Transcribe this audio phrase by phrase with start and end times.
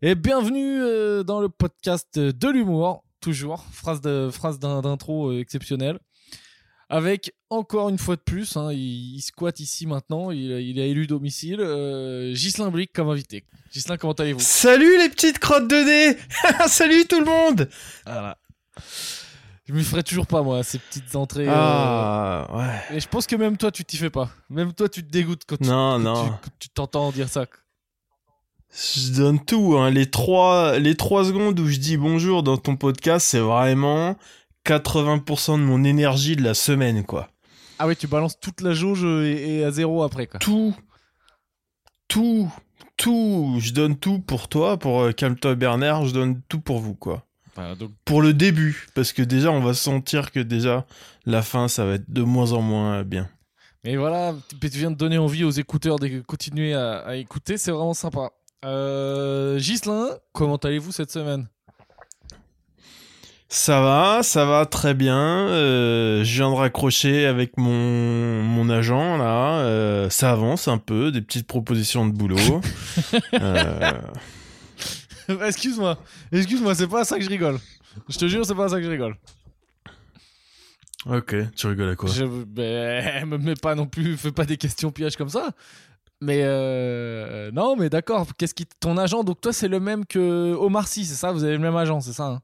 [0.00, 5.40] Et bienvenue euh, dans le podcast de l'humour, toujours, phrase de phrase d'in- d'intro euh,
[5.40, 5.98] exceptionnelle.
[6.88, 10.84] Avec encore une fois de plus, hein, il, il squatte ici maintenant, il, il a
[10.86, 13.44] élu domicile, euh, Ghislain Blic comme invité.
[13.72, 14.40] Ghislain, comment allez-vous?
[14.40, 16.18] Salut les petites crottes de dés
[16.68, 17.68] Salut tout le monde
[18.06, 18.38] Voilà.
[19.66, 21.46] Je me ferai toujours pas, moi, ces petites entrées.
[21.46, 22.96] euh, Ah, ouais.
[22.96, 24.30] Et je pense que même toi, tu t'y fais pas.
[24.48, 26.24] Même toi, tu te dégoûtes quand tu- Non, quand non.
[26.24, 27.44] tu quand tu t'entends dire ça.
[28.74, 29.76] Je donne tout.
[29.78, 29.90] Hein.
[29.90, 34.16] Les, trois, les trois secondes où je dis bonjour dans ton podcast, c'est vraiment
[34.66, 37.28] 80% de mon énergie de la semaine, quoi.
[37.78, 40.38] Ah ouais, tu balances toute la jauge et, et à zéro après, quoi.
[40.40, 40.74] Tout.
[42.08, 42.52] Tout.
[42.96, 43.56] Tout.
[43.60, 47.24] Je donne tout pour toi, pour euh, Calme-toi Bernard, je donne tout pour vous, quoi.
[47.48, 50.86] Enfin, donc, Pour le début, parce que déjà, on va sentir que déjà,
[51.24, 53.28] la fin, ça va être de moins en moins bien.
[53.84, 57.56] Mais voilà, tu tu viens de donner envie aux écouteurs de continuer à, à écouter,
[57.56, 58.30] c'est vraiment sympa.
[58.64, 61.48] Euh, Ghislain, comment allez-vous cette semaine?
[63.50, 65.16] Ça va, ça va très bien.
[65.48, 69.60] Euh, je viens de raccrocher avec mon, mon agent là.
[69.60, 72.36] Euh, ça avance un peu, des petites propositions de boulot.
[73.34, 73.92] Euh,
[75.46, 75.98] Excuse-moi,
[76.32, 77.58] excuse-moi, c'est pas à ça que je rigole.
[78.08, 79.14] Je te jure, c'est pas à ça que je rigole.
[81.06, 82.10] ok, tu rigoles à quoi?
[82.10, 85.50] Je ben, me mets pas non plus, fais pas des questions pièges comme ça.
[86.20, 88.26] Mais euh, non, mais d'accord.
[88.36, 91.30] Qu'est-ce qui ton agent Donc toi, c'est le même que Omar Sy, c'est ça?
[91.32, 92.42] Vous avez le même agent, c'est ça hein?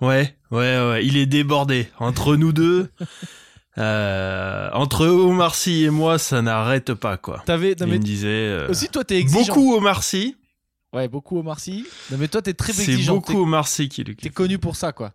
[0.00, 1.04] Ouais, ouais, ouais.
[1.06, 2.90] Il est débordé entre nous deux.
[3.78, 7.42] euh, entre Omar Sy et moi, ça n'arrête pas quoi.
[7.46, 9.54] T'avais, Il me disait euh, aussi toi, t'es exigeant.
[9.54, 10.36] beaucoup Omar Sy.
[10.92, 11.86] Ouais, beaucoup Omar Sy.
[12.10, 13.16] Non, mais toi, t'es très C'est exigeant.
[13.16, 15.12] beaucoup Omar Sy qui t'es connu pour ça, quoi.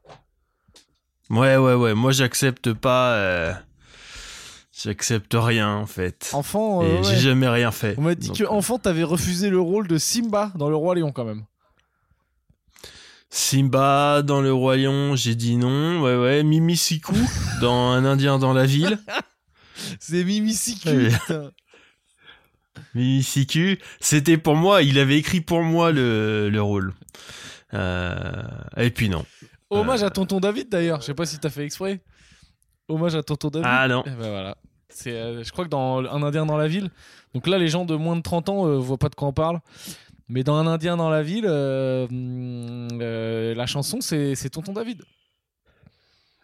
[1.30, 1.94] Ouais, ouais, ouais.
[1.94, 3.62] Moi, j'accepte pas.
[4.82, 6.30] J'accepte rien en fait.
[6.34, 7.96] Enfant, Et euh, j'ai jamais rien fait.
[7.98, 10.96] on m'a dit Donc, que enfant, t'avais refusé le rôle de Simba dans Le Roi
[10.96, 11.44] Lion, quand même.
[13.30, 16.02] Simba dans le Roi Lion, j'ai dit non.
[16.02, 16.44] Ouais, ouais.
[16.44, 17.14] Mimi Siku
[17.62, 18.98] dans Un Indien dans la ville.
[20.00, 21.10] C'est Mimi Siku, Ouais.
[22.96, 24.82] Mimi Siku, c'était pour moi.
[24.82, 26.94] Il avait écrit pour moi le, le rôle.
[27.74, 28.24] Euh,
[28.78, 29.26] et puis non.
[29.70, 30.08] Hommage Euh.
[30.08, 31.02] à Tonton David, d'ailleurs.
[31.02, 32.02] Je sais pas si t'as fait exprès.
[32.88, 33.68] Hommage à Tonton David.
[33.70, 34.04] Ah non.
[34.08, 34.58] Eh ben voilà.
[34.90, 36.90] C'est, euh, je crois que dans Un Indien dans la ville,
[37.34, 39.34] donc là les gens de moins de 30 ans euh, voient pas de quoi on
[39.34, 39.60] parle,
[40.28, 44.74] mais dans Un Indien dans la ville, euh, hum, euh, la chanson c'est, c'est Tonton
[44.74, 45.04] David.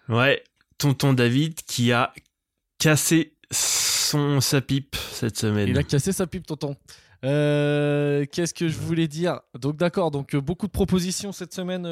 [0.09, 0.43] Ouais.
[0.77, 2.13] Tonton David qui a
[2.77, 5.67] cassé son sa pipe cette semaine.
[5.67, 6.75] Il a cassé sa pipe, Tonton.
[7.23, 9.39] Qu'est-ce que je voulais dire?
[9.59, 11.87] Donc d'accord, donc beaucoup de propositions cette semaine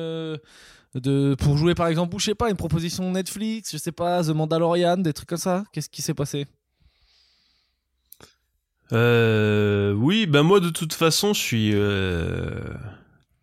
[0.96, 4.30] de, pour jouer par exemple, je sais pas, une proposition Netflix, je sais pas, The
[4.30, 5.64] Mandalorian, des trucs comme ça.
[5.72, 6.48] Qu'est-ce qui s'est passé?
[8.92, 12.60] Euh, oui, ben moi de toute façon, je suis euh,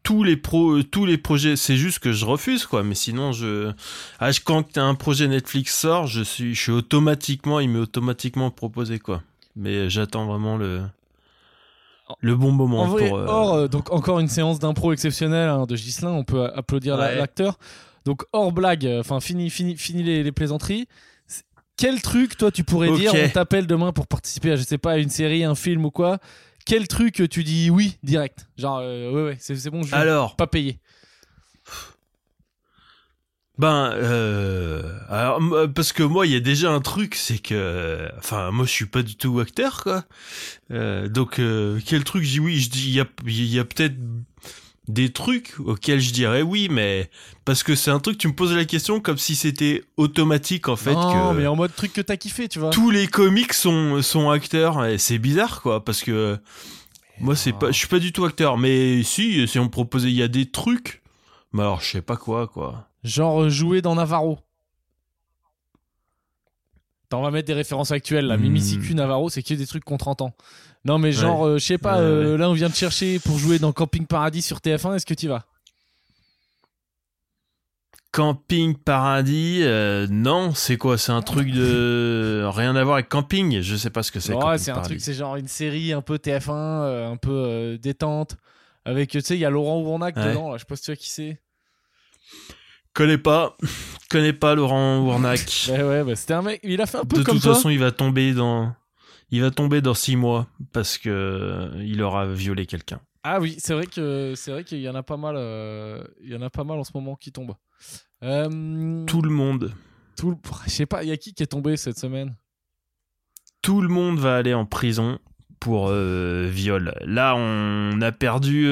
[0.02, 1.56] tous les projets.
[1.56, 2.82] C'est juste que je refuse quoi.
[2.82, 3.72] Mais sinon, je
[4.18, 8.98] ah, quand un projet Netflix sort, je suis, je suis automatiquement, il m'est automatiquement proposé
[8.98, 9.22] quoi.
[9.56, 10.82] Mais j'attends vraiment le
[12.20, 13.18] le bon moment En vrai, pour.
[13.18, 16.56] euh, hors, euh, donc encore une séance d'impro exceptionnelle hein, de Ghislain, on peut a-
[16.58, 17.16] applaudir Ouais.
[17.16, 17.58] l'acteur.
[18.04, 20.86] Donc hors blague, euh, enfin fini, fini, fini les, les plaisanteries.
[21.76, 24.92] Quel truc toi tu pourrais dire On t'appelle demain pour participer à je sais pas
[24.92, 26.18] à une série, un film ou quoi
[26.66, 28.46] Quel truc tu dis oui direct?
[28.58, 30.78] Genre euh, ouais ouais c'est c'est bon je vais Alors, pas payer.
[33.60, 38.08] Ben, euh, alors, euh, parce que moi, il y a déjà un truc, c'est que,
[38.16, 40.04] enfin, moi, je suis pas du tout acteur, quoi.
[40.70, 43.58] Euh, donc, euh, quel truc je dis oui Je dis, il y a, il y
[43.58, 43.96] a peut-être
[44.88, 47.10] des trucs auxquels je dirais oui, mais
[47.44, 50.76] parce que c'est un truc, tu me poses la question comme si c'était automatique, en
[50.76, 52.70] fait, non que mais en mode truc que t'as kiffé tu vois.
[52.70, 56.38] tous les comiques sont, sont acteurs, et c'est bizarre, quoi, parce que
[57.18, 60.08] moi, c'est pas, je suis pas du tout acteur, mais si, si on me proposait,
[60.08, 61.02] il y a des trucs,
[61.52, 62.89] mais alors, je sais pas quoi, quoi.
[63.02, 64.38] Genre euh, jouer dans Navarro.
[67.06, 68.36] Attends, on va mettre des références actuelles là.
[68.36, 68.42] Hmm.
[68.42, 70.34] Mimi Siku, Navarro, c'est que des trucs contre 30 ans.
[70.84, 73.36] Non, mais genre, euh, je sais pas, Ouais, euh, là on vient de chercher pour
[73.36, 75.44] jouer dans Camping Paradis sur TF1, est-ce que tu vas?
[78.12, 80.98] Camping Paradis, euh, non, c'est quoi?
[80.98, 83.60] C'est un truc de rien à voir avec camping?
[83.60, 84.34] Je sais pas ce que c'est.
[84.34, 88.36] Ouais, c'est un truc, c'est genre une série un peu TF1, euh, un peu détente.
[88.84, 90.90] Avec, tu sais, il y a Laurent Ournac dedans, là, je sais pas si tu
[90.90, 91.40] vois qui c'est.
[92.94, 93.56] Connais pas,
[94.10, 95.40] connais pas Laurent Warnack.
[95.70, 97.54] Ouais, ouais, bah, c'était un mec, il a fait un peu de comme toute toi.
[97.54, 98.74] façon, il va tomber dans,
[99.30, 103.00] il va tomber dans six mois parce que euh, il aura violé quelqu'un.
[103.22, 106.30] Ah oui, c'est vrai que c'est vrai qu'il y en a pas mal, euh, il
[106.30, 107.54] y en a pas mal en ce moment qui tombent.
[108.22, 109.72] Euh, Tout le monde,
[110.16, 112.34] tout le- je sais pas, il y a qui qui est tombé cette semaine?
[113.62, 115.18] Tout le monde va aller en prison
[115.60, 116.94] pour euh, viol.
[117.04, 118.64] Là, on a perdu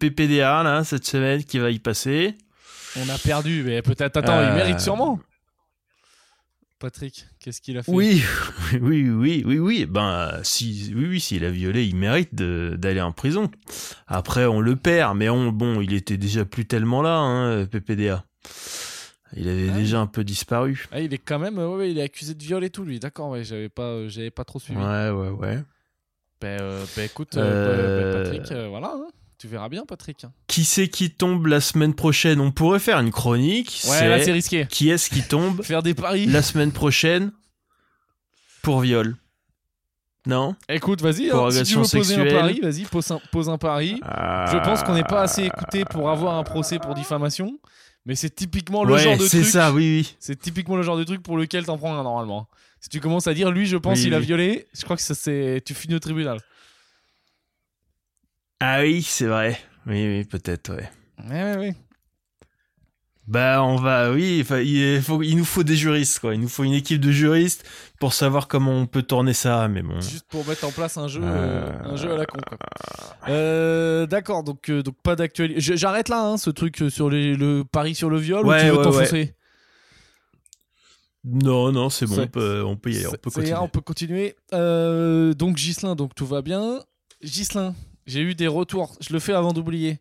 [0.00, 2.34] PPDA là cette semaine qui va y passer.
[2.96, 4.16] On a perdu, mais peut-être.
[4.18, 5.18] Attends, il Euh, mérite sûrement.
[6.78, 7.92] Patrick, qu'est-ce qu'il a fait?
[7.92, 8.22] Oui,
[8.80, 9.86] oui, oui, oui, oui.
[9.86, 13.50] Ben, si, oui, oui, s'il a violé, il mérite d'aller en prison.
[14.08, 18.24] Après, on le perd, mais on, bon, il était déjà plus tellement là, hein, PPDA.
[19.34, 20.86] Il avait Ah déjà un peu disparu.
[20.90, 22.98] Ah, il est quand même, ouais, ouais, il est accusé de viol et tout lui.
[22.98, 24.78] D'accord, ouais, j'avais pas, euh, j'avais pas trop suivi.
[24.78, 25.58] Ouais, ouais, ouais.
[26.40, 29.06] Ben, euh, ben, écoute, euh, Euh, ben, Patrick, euh, voilà, hein.
[29.42, 30.24] Tu verras bien, Patrick.
[30.46, 32.40] Qui c'est qui tombe la semaine prochaine?
[32.40, 33.82] On pourrait faire une chronique.
[33.88, 34.66] Ouais, là c'est c'est risqué.
[34.70, 36.26] qui est-ce qui tombe Faire des paris.
[36.26, 37.32] la semaine prochaine
[38.62, 39.16] pour viol?
[40.26, 40.54] Non?
[40.68, 43.98] Écoute, vas-y, hein, si tu veux poser un pari, vas-y, pose un, pose un pari.
[44.00, 47.58] Je pense qu'on n'est pas assez écouté pour avoir un procès pour diffamation,
[48.06, 49.50] mais c'est typiquement le ouais, genre de c'est truc.
[49.50, 50.16] ça, oui, oui.
[50.20, 52.48] C'est typiquement le genre de truc pour lequel t'en prends un normalement.
[52.78, 55.02] Si tu commences à dire lui, je pense Oui, il a violé, je crois que
[55.02, 56.38] ça c'est tu finis au tribunal.
[58.64, 59.58] Ah oui, c'est vrai.
[59.86, 60.88] Oui, oui, peut-être, ouais.
[61.28, 61.74] Ouais ouais ouais.
[63.26, 64.44] Bah, on va, oui, il,
[65.02, 66.34] faut, il nous faut des juristes, quoi.
[66.34, 67.64] Il nous faut une équipe de juristes
[68.00, 70.00] pour savoir comment on peut tourner ça, mais bon.
[70.00, 72.38] Juste pour mettre en place un jeu, Euh, un jeu à la con.
[72.46, 72.58] quoi.
[73.28, 75.60] Euh, D'accord, donc euh, donc pas d'actualité.
[75.60, 78.66] J'arrête là, hein, ce truc sur les- le pari sur le viol Ouais, ou tu
[78.70, 79.34] veux ouais, t'enfoncer
[81.24, 83.54] Non, non, c'est bon, on peut, on peut y aller, on peut continuer.
[83.56, 84.36] on peut continuer.
[84.52, 86.80] Euh, donc Gislin, donc tout va bien.
[87.22, 87.74] Gislin,
[88.06, 88.96] j'ai eu des retours.
[89.00, 89.98] Je le fais avant d'oublier.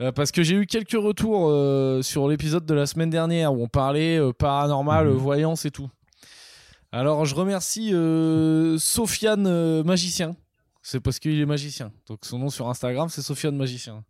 [0.00, 3.62] Euh, parce que j'ai eu quelques retours euh, sur l'épisode de la semaine dernière où
[3.62, 5.14] on parlait euh, paranormal, Mhm.
[5.16, 5.88] voyance et tout.
[6.92, 7.92] Alors je remercie
[8.78, 10.36] Sofiane Magicien.
[10.82, 11.90] C'est parce qu'il est magicien.
[12.08, 14.04] Donc son nom sur Instagram c'est Sofiane Magicien.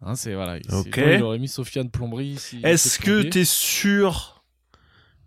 [0.00, 0.56] Hein, c'est voilà.
[0.58, 0.90] il- Ok.
[0.94, 2.36] sinon, il aurait mis Sofiane Plomberie.
[2.38, 3.30] si- Est-ce que trompé.
[3.30, 4.37] t'es sûr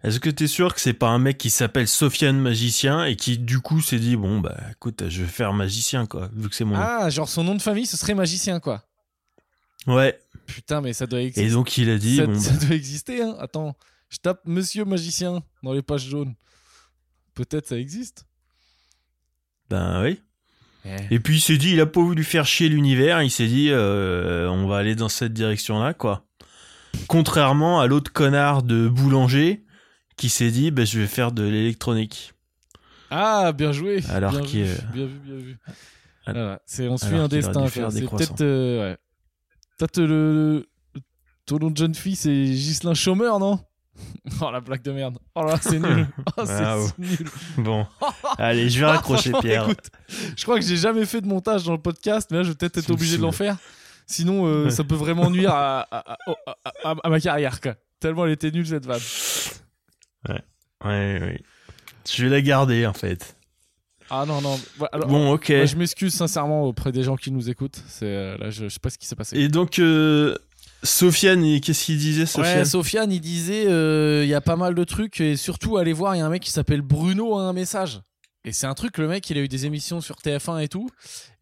[0.03, 3.37] Est-ce que t'es sûr que c'est pas un mec qui s'appelle Sofiane Magicien et qui
[3.37, 6.65] du coup s'est dit bon bah écoute je vais faire magicien quoi vu que c'est
[6.65, 6.81] mon nom.
[6.83, 8.83] Ah, genre son nom de famille ce serait magicien quoi.
[9.87, 10.19] Ouais.
[10.47, 11.45] Putain, mais ça doit exister.
[11.45, 13.35] Et donc il a dit ça, bon ça bah, doit exister, hein.
[13.39, 13.75] Attends,
[14.09, 16.33] je tape Monsieur Magicien dans les pages jaunes.
[17.35, 18.25] Peut-être ça existe.
[19.69, 20.19] ben oui.
[20.83, 21.13] Eh.
[21.15, 23.69] Et puis il s'est dit il a pas voulu faire chier l'univers, il s'est dit
[23.69, 26.25] euh, on va aller dans cette direction là quoi.
[27.07, 29.63] Contrairement à l'autre connard de boulanger
[30.17, 32.33] qui s'est dit bah, je vais faire de l'électronique.
[33.09, 34.01] Ah, bien joué.
[34.09, 34.47] Alors bien, vu,
[34.93, 35.57] bien vu, bien vu.
[36.25, 37.65] Voilà, c'est, on suit un destin.
[37.67, 38.41] C'est peut-être.
[38.41, 38.97] euh, ouais.
[39.77, 40.05] Peut-être le,
[40.95, 41.01] le-
[41.45, 43.59] Ton nom de jeune fille, c'est Ghislain Chômeur, non?
[44.41, 45.17] Oh la blague de merde.
[45.35, 46.07] Oh là, c'est nul.
[46.37, 47.27] Oh, c'est nul.
[47.57, 47.85] Bon,
[48.37, 49.63] allez je vais raccrocher Pierre.
[49.65, 49.89] écoute,
[50.37, 52.55] je crois que j'ai jamais fait de montage dans le podcast, mais là, je vais
[52.55, 53.57] peut-être être obligé de l'en faire.
[54.07, 57.75] Sinon, euh, ça peut vraiment nuire à, à- à- à- à- à ma carrière, quoi.
[57.99, 59.01] Tellement elle était nulle cette vanne.
[60.29, 60.41] Ouais,
[60.85, 61.41] ouais.
[62.11, 63.35] Je vais la garder en fait.
[64.09, 64.59] Ah non, non.
[64.79, 65.49] Ouais, alors, Bon, ok.
[65.49, 67.81] moi, je m'excuse sincèrement auprès des gens qui nous écoutent.
[67.87, 69.37] C'est, euh, là, je, je sais pas ce qui s'est passé.
[69.39, 70.35] Et donc, euh,
[70.83, 74.75] Sofiane, qu'est-ce qu'il disait, Sofiane Ouais, Sofiane, il disait euh, il y a pas mal
[74.75, 77.43] de trucs et surtout allez voir, il y a un mec qui s'appelle Bruno a
[77.43, 78.01] un message.
[78.43, 80.89] Et c'est un truc, le mec, il a eu des émissions sur TF1 et tout.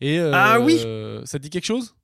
[0.02, 0.78] Et euh, Ah oui
[1.25, 1.96] Ça te dit quelque chose?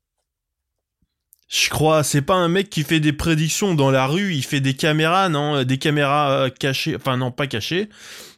[1.48, 4.62] Je crois, c'est pas un mec qui fait des prédictions dans la rue, il fait
[4.62, 7.88] des caméras, non Des caméras euh, cachées, enfin non, pas cachées.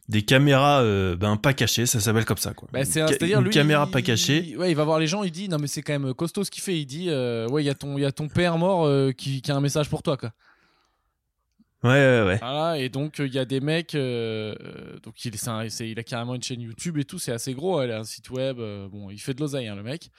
[0.09, 2.67] Des caméras, euh, ben pas cachées, ça s'appelle comme ça, quoi.
[2.71, 4.55] Bah, c'est Ca- c'est-à-dire une lui, caméra il- pas cachée.
[4.57, 6.51] Ouais, il va voir les gens, il dit non mais c'est quand même costaud ce
[6.51, 6.77] qu'il fait.
[6.79, 9.11] Il dit euh, ouais, il y a ton il y a ton père mort euh,
[9.11, 10.31] qui, qui a un message pour toi quoi.
[11.83, 12.37] Ouais, ouais, ouais.
[12.41, 16.03] Voilà, et donc euh, il y a des mecs euh, euh, donc il un- a
[16.03, 18.87] carrément une chaîne YouTube et tout, c'est assez gros, il a un site web, euh,
[18.89, 20.09] bon, il fait de l'oseille hein, le mec.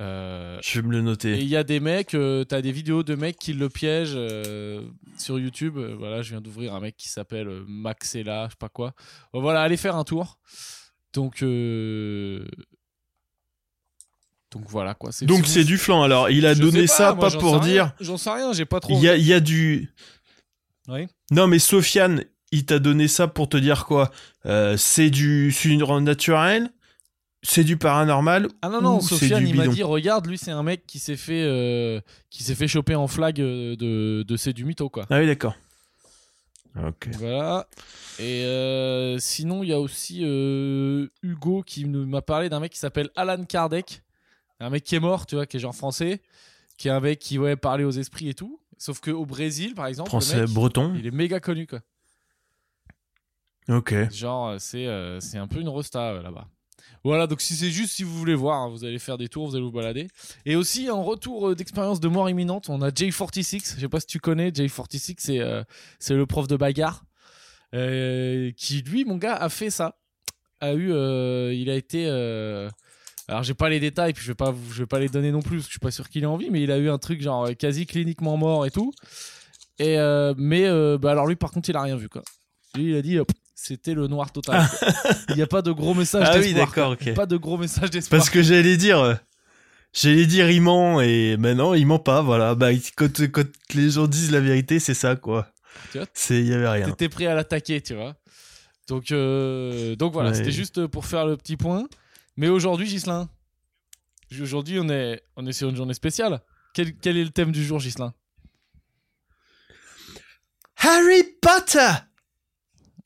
[0.00, 1.38] Euh, Je vais me le Et noter.
[1.38, 4.82] il y a des mecs, euh, t'as des vidéos de mecs qui le piègent euh,
[5.16, 5.78] sur YouTube.
[5.98, 8.92] Voilà, je viens d'ouvrir un mec qui s'appelle Maxella, je sais pas quoi.
[9.32, 10.38] Bon, voilà, allez faire un tour.
[11.14, 11.42] Donc,
[14.52, 15.12] donc voilà quoi.
[15.12, 16.30] C'est- Donc c'est du flanc, alors.
[16.30, 17.92] Il a Je donné ça moi, pas pour dire...
[18.00, 18.94] J'en sais rien, j'ai pas trop.
[18.94, 19.92] Il y a, y a du...
[20.88, 21.06] Oui.
[21.30, 24.10] Non mais Sofiane, il t'a donné ça pour te dire quoi?
[24.76, 26.70] C'est du surnaturel?
[27.48, 30.84] C'est du paranormal Ah non non, Sofiane il m'a dit regarde, lui c'est un mec
[30.84, 34.64] qui s'est fait euh, qui s'est fait choper en flag euh, de de c'est du
[34.64, 35.06] mytho quoi.
[35.10, 35.54] Ah oui, d'accord.
[36.84, 37.08] Ok.
[37.18, 37.68] Voilà.
[38.18, 42.78] Et euh, sinon, il y a aussi euh, Hugo qui m'a parlé d'un mec qui
[42.78, 44.02] s'appelle Alan Kardec.
[44.60, 46.20] Un mec qui est mort, tu vois, qui est genre français.
[46.76, 48.60] Qui est un mec qui ouais, parlait aux esprits et tout.
[48.76, 50.94] Sauf qu'au Brésil, par exemple, le Français, mec, breton.
[50.98, 51.80] il est méga connu, quoi.
[53.68, 53.94] Ok.
[54.12, 54.86] Genre, c'est
[55.20, 56.48] c'est un peu une rosta là-bas.
[57.04, 59.48] Voilà, donc si c'est juste si vous voulez voir, hein, vous allez faire des tours,
[59.48, 60.08] vous allez vous balader.
[60.44, 63.74] Et aussi, en retour euh, d'expérience de mort imminente, on a J46.
[63.76, 65.62] Je sais pas si tu connais, J46, c'est euh,
[66.00, 67.04] c'est le prof de bagarre.
[67.74, 69.96] euh, qui, lui, mon gars, a fait ça.
[70.60, 70.88] A eu,
[71.54, 72.08] il a été.
[73.28, 75.42] Alors j'ai pas les détails, puis je vais pas, je vais pas les donner non
[75.42, 76.98] plus, parce que je suis pas sûr qu'il ait envie, mais il a eu un
[76.98, 78.92] truc genre quasi cliniquement mort et tout.
[79.78, 79.96] Et
[80.38, 80.68] mais
[80.98, 82.22] bah alors lui par contre il a rien vu quoi.
[82.74, 83.18] Lui il a dit
[83.58, 84.68] c'était le noir total.
[85.30, 86.66] il n'y a pas de gros message Ah oui, d'espoir.
[86.66, 87.08] d'accord, quoi.
[87.08, 87.14] ok.
[87.14, 88.18] Pas de gros message d'espoir.
[88.20, 89.18] Parce que j'allais dire,
[89.94, 92.54] j'allais dire il ment et maintenant il ment pas, voilà.
[92.54, 95.48] Bah quand, quand les gens disent la vérité, c'est ça quoi.
[95.90, 96.86] Tu vois C'est il y avait rien.
[96.90, 98.14] T'étais prêt à l'attaquer, tu vois.
[98.88, 100.36] Donc, euh, donc voilà, Ouais.
[100.36, 101.88] c'était juste pour faire le petit point.
[102.36, 103.28] Mais aujourd'hui, Gislin,
[104.40, 106.40] aujourd'hui, on est, on est sur une journée spéciale.
[106.74, 108.12] Quel, quel est le thème du jour, Gislin
[110.78, 111.88] Harry Potter.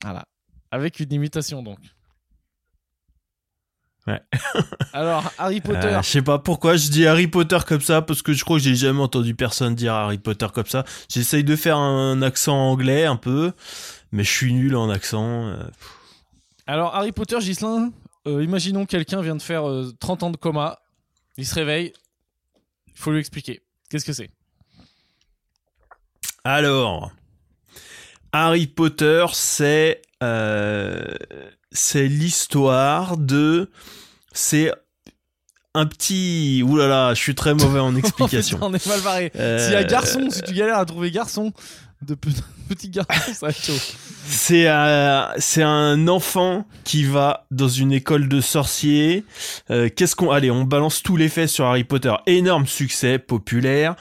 [0.03, 0.25] Voilà.
[0.71, 1.79] Avec une imitation, donc.
[4.07, 4.21] Ouais.
[4.93, 5.89] Alors, Harry Potter.
[5.89, 8.57] Euh, je sais pas pourquoi je dis Harry Potter comme ça parce que je crois
[8.57, 10.85] que j'ai jamais entendu personne dire Harry Potter comme ça.
[11.09, 13.53] J'essaye de faire un accent anglais un peu,
[14.13, 15.49] mais je suis nul en accent.
[15.49, 15.63] euh.
[16.67, 17.93] Alors, Harry Potter, Gislin,
[18.27, 20.79] euh, imaginons quelqu'un vient de faire euh, 30 ans de coma.
[21.37, 21.93] Il se réveille.
[22.89, 23.61] Il faut lui expliquer.
[23.91, 24.31] Qu'est-ce que c'est?
[26.45, 27.13] Alors,
[28.33, 30.10] Harry Potter, c'est euh,
[31.73, 33.71] c'est l'histoire de
[34.33, 34.73] c'est
[35.75, 38.59] un petit oulala, je suis très mauvais en explication.
[38.61, 39.33] On est mal barré.
[39.37, 41.53] Euh, S'il y a garçon, si tu galères à trouver garçon,
[42.03, 42.29] de pe-
[42.69, 43.77] petit garçon, ça va être chaud.
[44.27, 49.25] C'est euh, c'est un enfant qui va dans une école de sorciers.
[49.71, 52.13] Euh, Qu'est-ce qu'on allez, on balance tous les faits sur Harry Potter.
[52.27, 53.95] Énorme succès populaire.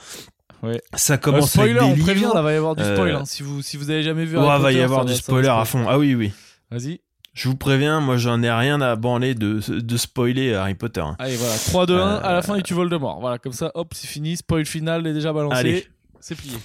[0.63, 0.81] Ouais.
[0.93, 2.35] Ça Euh, commence spoiler, avec on des prévient, livres.
[2.35, 3.09] là va y avoir du spoil.
[3.11, 3.25] Euh, hein.
[3.25, 5.47] Si vous si vous avez jamais vu, Ouais, Harry va y Potter, avoir du spoiler
[5.47, 5.83] à spoil.
[5.83, 5.89] fond.
[5.89, 6.31] Ah oui, oui.
[6.71, 6.99] Vas-y.
[7.33, 10.99] Je vous préviens, moi j'en ai rien à branler de, de spoiler Harry Potter.
[11.01, 11.15] hein.
[11.19, 11.55] Allez, voilà.
[11.55, 13.19] 3, 2, 1, Euh, à la fin, il tue Voldemort.
[13.21, 14.35] Voilà, comme ça, hop, c'est fini.
[14.35, 15.55] Spoil final est déjà balancé.
[15.57, 15.87] Allez.
[16.19, 16.57] C'est plié.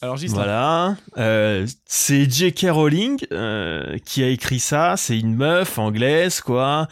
[0.00, 0.36] Alors, Gislain.
[0.42, 0.96] Voilà.
[1.18, 2.66] Euh, c'est J.K.
[2.70, 4.94] Rowling euh, qui a écrit ça.
[4.96, 6.88] C'est une meuf anglaise, quoi.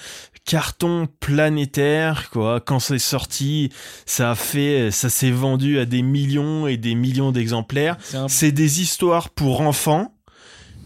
[0.51, 2.59] Carton planétaire, quoi.
[2.59, 3.71] Quand c'est sorti,
[4.05, 7.97] ça a fait, ça s'est vendu à des millions et des millions d'exemplaires.
[8.27, 8.51] C'est un...
[8.51, 10.13] Des histoires pour enfants,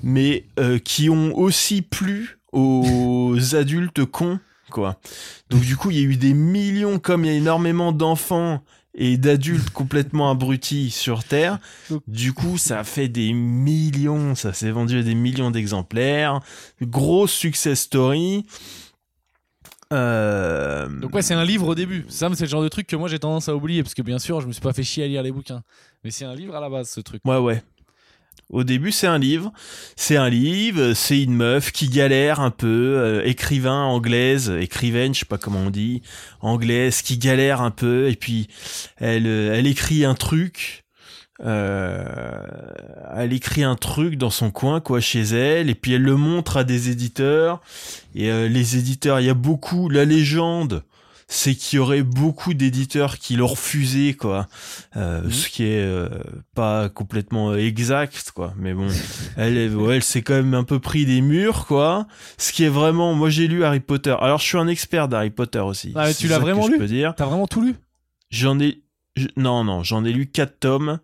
[0.02, 4.38] mais euh, qui ont aussi plu aux adultes cons,
[4.70, 5.00] quoi.
[5.48, 8.60] Donc du coup, il y a eu des millions, comme il y a énormément d'enfants
[8.94, 11.58] et d'adultes complètement abrutis sur Terre.
[12.06, 16.40] Du coup, ça a fait des millions, ça s'est vendu à des millions d'exemplaires.
[16.82, 18.44] Gros success story.
[19.94, 20.88] Euh...
[20.88, 22.04] Donc, ouais, c'est un livre au début.
[22.08, 24.18] Ça, c'est le genre de truc que moi j'ai tendance à oublier parce que bien
[24.18, 25.62] sûr, je me suis pas fait chier à lire les bouquins.
[26.02, 27.22] Mais c'est un livre à la base, ce truc.
[27.24, 27.62] Ouais, ouais.
[28.50, 29.52] Au début, c'est un livre.
[29.96, 35.20] C'est un livre, c'est une meuf qui galère un peu, euh, écrivain anglaise, écrivaine, je
[35.20, 36.02] sais pas comment on dit,
[36.40, 38.48] anglaise, qui galère un peu, et puis
[38.98, 40.83] elle, euh, elle écrit un truc,
[41.42, 42.04] euh,
[43.16, 46.56] elle écrit un truc dans son coin, quoi, chez elle, et puis elle le montre
[46.56, 47.60] à des éditeurs,
[48.14, 50.82] et euh, les éditeurs, il y a beaucoup, la légende,
[51.26, 54.46] c'est qu'il y aurait beaucoup d'éditeurs qui l'ont refusé, quoi.
[54.96, 55.30] Euh, Mhm.
[55.30, 55.88] Ce qui est
[56.54, 58.52] pas complètement exact, quoi.
[58.58, 58.86] Mais bon,
[59.38, 62.06] elle, est- ouais, elle s'est quand même un peu pris des murs, quoi.
[62.36, 64.14] Ce qui est vraiment, moi j'ai lu Harry Potter.
[64.20, 65.92] Alors je suis un expert d'Harry Potter aussi.
[65.96, 67.14] Ah, mais tu l'as ça que vraiment je lu peux dire.
[67.16, 67.74] T'as vraiment tout lu?
[68.30, 68.82] J'en ai,
[69.16, 70.98] je- non non, j'en ai lu quatre tomes.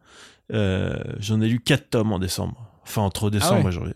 [0.52, 2.71] Euh, j'en ai lu quatre tomes en décembre.
[2.83, 3.69] Enfin entre décembre Ah ouais.
[3.69, 3.95] et janvier.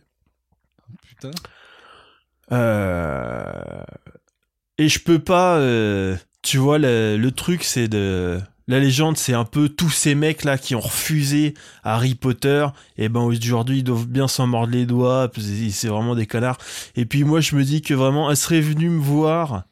[1.08, 1.30] Putain.
[2.52, 3.82] Euh...
[4.78, 5.56] Et je peux pas.
[5.58, 8.40] euh, Tu vois, le, le truc, c'est de.
[8.66, 11.52] La légende, c'est un peu tous ces mecs-là qui ont refusé
[11.82, 12.66] Harry Potter.
[12.96, 15.30] Et ben aujourd'hui, ils doivent bien s'en mordre les doigts.
[15.70, 16.56] C'est vraiment des connards.
[16.96, 19.64] Et puis moi, je me dis que vraiment, elle serait venue me voir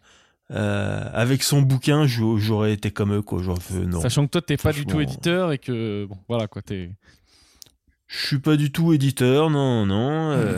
[0.52, 2.06] euh, avec son bouquin.
[2.06, 3.40] j'au- J'aurais été comme eux, quoi.
[3.72, 4.00] Non.
[4.00, 5.10] Sachant que toi, t'es pas du tout franchement.
[5.10, 6.06] éditeur et que.
[6.06, 6.90] Bon, voilà quoi, t'es.
[8.08, 10.32] Je suis pas du tout éditeur, non, non.
[10.32, 10.56] euh,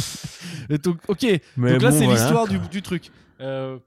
[0.70, 3.10] Et donc, ok, mais donc là, bon, c'est voilà, l'histoire du, du truc.
[3.40, 3.78] Euh,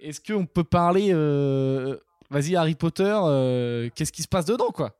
[0.00, 1.10] Est-ce qu'on peut parler.
[1.12, 1.96] euh,
[2.30, 4.94] Vas-y, Harry Potter, euh, qu'est-ce qui se passe dedans, quoi?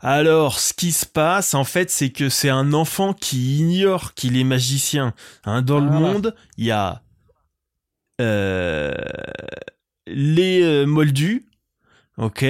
[0.00, 4.36] Alors, ce qui se passe, en fait, c'est que c'est un enfant qui ignore qu'il
[4.36, 5.14] est magicien.
[5.44, 6.00] Hein, dans le Voilà.
[6.00, 6.96] monde, il y a euh,
[10.06, 11.44] les euh, moldus,
[12.18, 12.44] ok,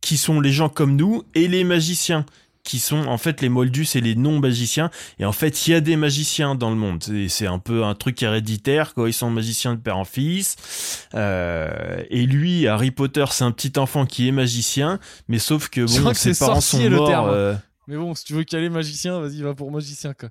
[0.00, 2.24] qui sont les gens comme nous, et les magiciens,
[2.62, 4.90] qui sont en fait les moldus, c'est les non-magiciens.
[5.18, 7.02] Et en fait, il y a des magiciens dans le monde.
[7.02, 9.08] C'est- C'est un peu un truc héréditaire, quoi.
[9.10, 11.06] Ils sont magiciens de père en fils.
[11.14, 15.86] Euh, et lui, Harry Potter, c'est un petit enfant qui est magicien, mais sauf que
[15.86, 17.08] Je bon, crois que ses c'est parents sont le morts.
[17.08, 17.28] terme.
[17.30, 17.54] euh,
[17.86, 20.30] Mais bon, si tu veux caler magicien, vas-y, va pour magicien, quoi.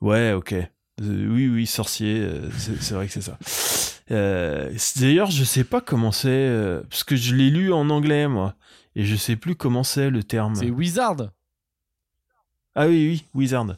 [0.00, 0.54] Ouais, ok.
[1.02, 2.50] Euh, oui, oui, sorcier, euh,
[2.80, 3.38] c'est vrai que c'est ça.
[4.10, 8.28] Euh, D'ailleurs, je sais pas comment c'est, euh, parce que je l'ai lu en anglais,
[8.28, 8.54] moi,
[8.94, 10.54] et je sais plus comment c'est le terme.
[10.54, 11.30] C'est Wizard.
[12.74, 13.76] Ah oui, oui, Wizard.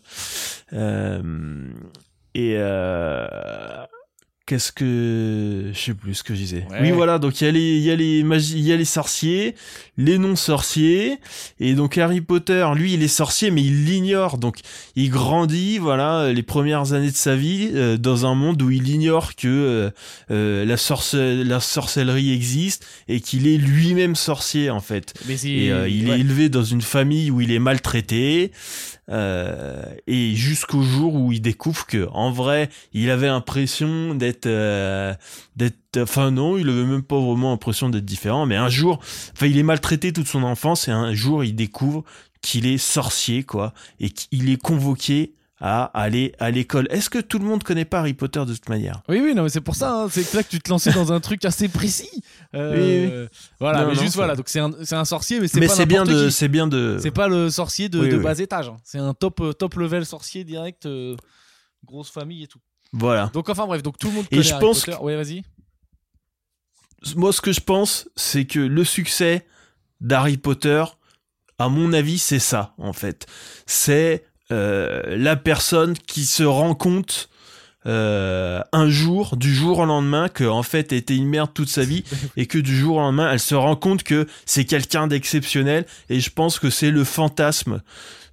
[0.72, 1.72] Euh,
[2.34, 2.56] et
[4.48, 6.64] qu'est-ce que je sais plus ce que je disais.
[6.70, 6.78] Ouais.
[6.80, 8.76] Oui voilà, donc il y a les il y a les magi- il y a
[8.76, 9.54] les sorciers,
[9.98, 11.18] les non sorciers
[11.60, 14.38] et donc Harry Potter, lui il est sorcier mais il l'ignore.
[14.38, 14.56] Donc
[14.96, 18.88] il grandit voilà les premières années de sa vie euh, dans un monde où il
[18.88, 19.90] ignore que euh,
[20.30, 25.12] euh, la sorce la sorcellerie existe et qu'il est lui-même sorcier en fait.
[25.28, 26.16] Mais c'est- Et euh, il ouais.
[26.16, 28.50] est élevé dans une famille où il est maltraité.
[29.10, 35.14] Euh, et jusqu'au jour où il découvre que en vrai il avait l'impression d'être euh,
[35.56, 38.98] d'être enfin non il avait même pas vraiment l'impression d'être différent mais un jour
[39.32, 42.04] enfin il est maltraité toute son enfance et un jour il découvre
[42.42, 47.38] qu'il est sorcier quoi et qu'il est convoqué à aller à l'école est-ce que tout
[47.40, 49.02] le monde connaît pas Harry Potter de toute manière?
[49.08, 50.02] Oui, oui, non, mais c'est pour ça.
[50.04, 52.22] hein, c'est là que tu te lançais dans un truc assez précis.
[52.54, 53.26] Euh,
[53.58, 54.36] Voilà, Non, mais non, juste voilà.
[54.36, 57.10] Donc c'est un, un sorcier, mais c'est pas c'est bien de c'est bien de C'est
[57.10, 58.22] pas le sorcier de, Oui, de oui.
[58.22, 58.68] bas étage.
[58.68, 58.76] hein.
[58.84, 61.16] C'est un top euh, top level sorcier direct, euh,
[61.84, 62.60] grosse famille et tout.
[62.92, 64.98] voilà Donc enfin bref, donc tout le monde Et connaît je Harry pense Potter.
[65.02, 65.42] Ouais, vas-y.
[67.16, 69.46] moi, ce que je pense, c'est que le succès
[70.00, 70.84] d'Harry Potter,
[71.58, 73.26] à mon avis, c'est ça, en fait.
[73.66, 77.28] C'est la personne qui se rend compte
[77.86, 81.68] euh, un jour, du jour au lendemain, que en fait, elle était une merde toute
[81.68, 82.04] sa vie,
[82.36, 85.86] et que du jour au lendemain, elle se rend compte que c'est quelqu'un d'exceptionnel.
[86.10, 87.80] Et je pense que c'est le fantasme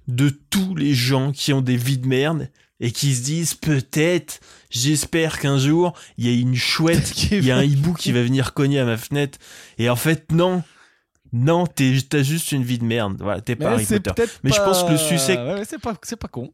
[0.08, 2.48] de tous les gens qui ont des vies de merde
[2.80, 7.50] et qui se disent peut-être, j'espère qu'un jour, il y a une chouette il y
[7.50, 9.38] a un hibou qui va venir cogner à ma fenêtre.
[9.78, 10.62] Et en fait, non.
[11.32, 13.16] Non, t'as juste une vie de merde.
[13.20, 14.24] Voilà, t'es pas Harry Potter.
[14.44, 16.52] Mais je pense que le succès- Ouais, c'est pas, con.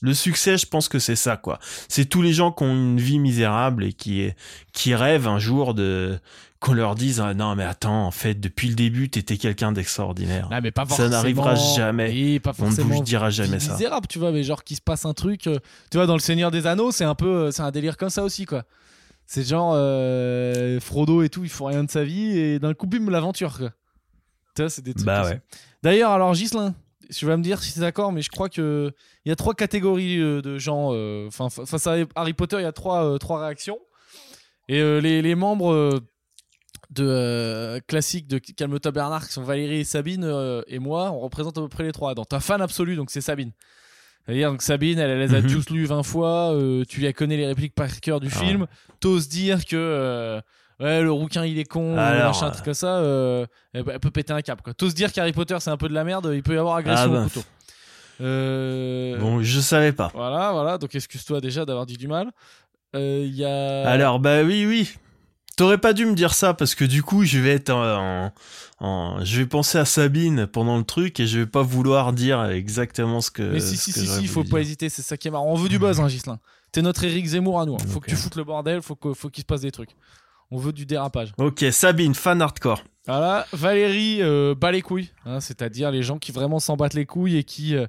[0.00, 1.60] Le succès, je pense que c'est ça, quoi.
[1.88, 4.28] C'est tous les gens qui ont une vie misérable et qui,
[4.72, 6.18] qui rêvent un jour de,
[6.58, 10.48] qu'on leur dise, ah, non, mais attends, en fait, depuis le début, t'étais quelqu'un d'extraordinaire.
[10.50, 12.40] Ah, mais pas Ça n'arrivera jamais.
[12.40, 13.72] Pas On ne vous dira jamais ça.
[13.74, 15.46] misérable, tu vois, mais genre qu'il se passe un truc.
[15.46, 15.58] euh,
[15.92, 18.10] tu vois, dans le Seigneur des Anneaux, c'est un peu, euh, c'est un délire comme
[18.10, 18.64] ça aussi, quoi.
[19.34, 22.86] C'est genre euh, Frodo et tout, il faut rien de sa vie et d'un coup,
[22.86, 23.70] bim, l'aventure, quoi.
[24.54, 25.06] Tu vois, c'est des trucs.
[25.06, 25.34] Bah comme ça.
[25.36, 25.40] ouais.
[25.82, 26.74] D'ailleurs, alors Gislin,
[27.10, 28.92] tu vas me dire si t'es d'accord, mais je crois que
[29.24, 30.90] il y a trois catégories euh, de gens.
[30.92, 33.78] euh, Enfin, fa- face à Harry Potter, il y a trois, euh, trois réactions.
[34.68, 35.98] Et euh, les, les membres euh,
[36.90, 41.20] de euh, classiques de Calme-toi Bernard, qui sont Valérie et Sabine euh, et moi, on
[41.20, 42.14] représente à peu près les trois.
[42.14, 43.52] Donc, ta fan absolue, donc c'est Sabine.
[44.26, 45.50] C'est-à-dire, donc Sabine, elle, elle les a Mhm.
[45.50, 48.66] tous lus 20 fois, euh, tu lui connais les répliques par cœur du Ah film,
[49.00, 50.40] t'oses dire que euh,
[50.80, 54.10] ouais, le rouquin il est con, Alors, machin, un truc comme ça, euh, elle, peut
[54.12, 54.60] péter un cap.
[54.76, 57.06] T'oses dire qu'Harry Potter c'est un peu de la merde, il peut y avoir agression
[57.06, 57.20] Ah bah.
[57.20, 57.42] au couteau.
[58.20, 60.10] Euh, Bon, je savais pas.
[60.14, 62.30] Voilà, voilà, donc excuse-toi déjà d'avoir dit du mal.
[62.94, 63.88] Euh, y a.
[63.88, 64.92] Alors, bah oui, oui.
[65.56, 68.32] T'aurais pas dû me dire ça parce que du coup, je vais être en, en-
[68.82, 72.44] en- je vais penser à Sabine pendant le truc et je vais pas vouloir dire
[72.46, 73.42] exactement ce que.
[73.42, 74.58] Mais si, si, si, si, faut pas dire.
[74.58, 75.46] hésiter, c'est ça qui est marrant.
[75.50, 76.38] On veut du buzz, hein, Gislin.
[76.72, 77.74] T'es notre Eric Zemmour à nous.
[77.74, 77.86] hein.
[77.88, 79.90] Faut que tu foutes le bordel, faut qu'il se passe des trucs.
[80.50, 81.32] On veut du dérapage.
[81.38, 82.82] Ok, Sabine, fan hardcore.
[83.06, 87.06] Voilà, Valérie euh, bat les couilles, hein, c'est-à-dire les gens qui vraiment s'en battent les
[87.06, 87.86] couilles et qui euh,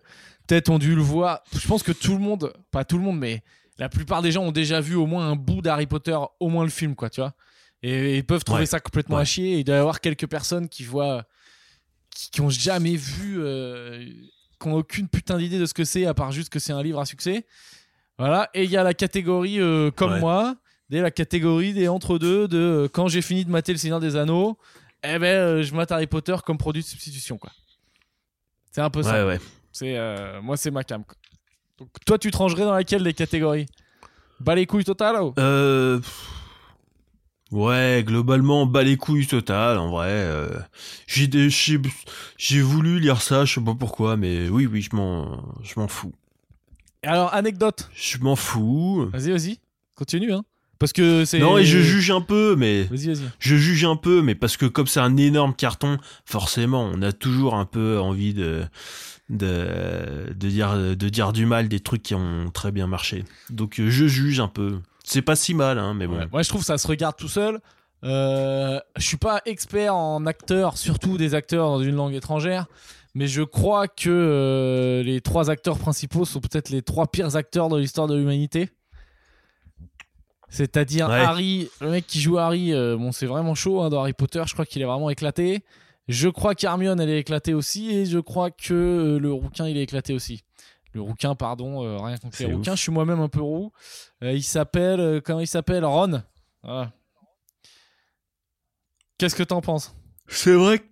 [0.47, 1.43] peut-être ont dû le voir.
[1.56, 3.43] Je pense que tout le monde, pas tout le monde, mais
[3.77, 6.63] la plupart des gens ont déjà vu au moins un bout d'Harry Potter, au moins
[6.63, 7.34] le film, quoi, tu vois.
[7.83, 8.65] Et ils peuvent trouver Ouais.
[8.65, 9.21] ça complètement Ouais.
[9.23, 9.57] à chier.
[9.59, 11.25] Il doit y avoir quelques personnes qui voient,
[12.09, 14.05] qui, qui ont jamais vu, euh,
[14.59, 16.81] qui ont aucune putain d'idée de ce que c'est, à part juste que c'est un
[16.81, 17.45] livre à succès.
[18.17, 18.49] Voilà.
[18.53, 20.19] Et il y a la catégorie euh, comme Ouais.
[20.21, 20.55] moi,
[20.89, 24.15] des la catégorie des entre-deux de euh, quand j'ai fini de mater le Seigneur des
[24.15, 24.57] Anneaux,
[25.03, 27.51] eh ben je mate Harry Potter comme produit de substitution quoi.
[28.71, 29.25] C'est un peu ça.
[29.25, 29.39] Ouais, ouais.
[29.71, 29.97] C'est
[30.41, 31.03] moi c'est ma cam.
[31.03, 31.15] quoi.
[31.79, 33.65] Donc toi tu te rangerais dans laquelle des catégories?
[34.39, 35.99] Bas les couilles total oh Euh...
[37.53, 40.09] Ouais, globalement, bas les couilles total, en vrai.
[40.09, 40.49] euh,
[41.07, 41.79] J'ai j'ai
[42.37, 45.87] j'ai voulu lire ça, je sais pas pourquoi, mais oui, oui, je m'en je m'en
[45.87, 46.11] fous.
[47.03, 47.89] Alors anecdote.
[47.95, 49.07] Je m'en fous.
[49.13, 49.59] Vas-y vas-y.
[49.95, 50.43] Continue hein.
[50.79, 53.29] Parce que c'est Non, et je juge un peu, mais Vas-y vas-y.
[53.39, 57.11] je juge un peu, mais parce que comme c'est un énorme carton, forcément, on a
[57.13, 58.63] toujours un peu envie de
[59.29, 63.23] de, de dire de dire du mal des trucs qui ont très bien marché.
[63.49, 64.79] Donc euh, je juge un peu.
[65.03, 66.17] C'est pas si mal, hein, mais bon.
[66.17, 67.59] Ouais, Moi, je trouve que ça se regarde tout seul.
[68.03, 72.65] Euh, je suis pas expert en acteurs, surtout des acteurs dans une langue étrangère,
[73.15, 77.69] mais je crois que euh, les trois acteurs principaux sont peut-être les trois pires acteurs
[77.69, 78.69] de l'histoire de l'humanité.
[80.49, 81.19] C'est-à-dire Ouais.
[81.19, 84.43] Harry, le mec qui joue Harry, euh, bon, c'est vraiment chaud hein, dans Harry Potter.
[84.45, 85.63] Je crois qu'il est vraiment éclaté.
[86.07, 89.83] Je crois qu'Hermione, elle est éclatée aussi, et je crois que le rouquin, il est
[89.83, 90.43] éclaté aussi.
[90.93, 92.75] Le rouquin, pardon, euh, rien contre les C'est rouquins.
[92.75, 93.71] Je suis moi-même un peu roux.
[94.23, 95.84] Euh, il s'appelle, euh, comment il s'appelle?
[95.86, 96.21] Ron.
[96.62, 96.91] Voilà.
[99.17, 99.95] Qu'est-ce que t'en penses?
[100.27, 100.79] C'est vrai.
[100.79, 100.86] que-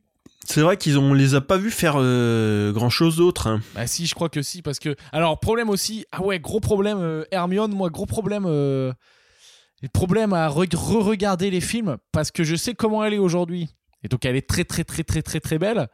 [0.48, 1.94] C'est vrai qu'ils ont, on les a pas vus faire
[2.74, 3.46] grand chose d'autre.
[3.48, 3.62] hein.
[3.76, 4.96] Bah si, je crois que si, parce que...
[5.12, 6.06] Alors, problème aussi...
[6.12, 8.46] Ah ouais, gros problème, euh, Hermione, moi, gros problème...
[8.48, 8.92] euh,
[9.94, 13.70] problème à re- re-regarder les films parce que je sais comment elle est aujourd'hui.
[14.04, 15.88] Et donc elle est très très très très très très belle.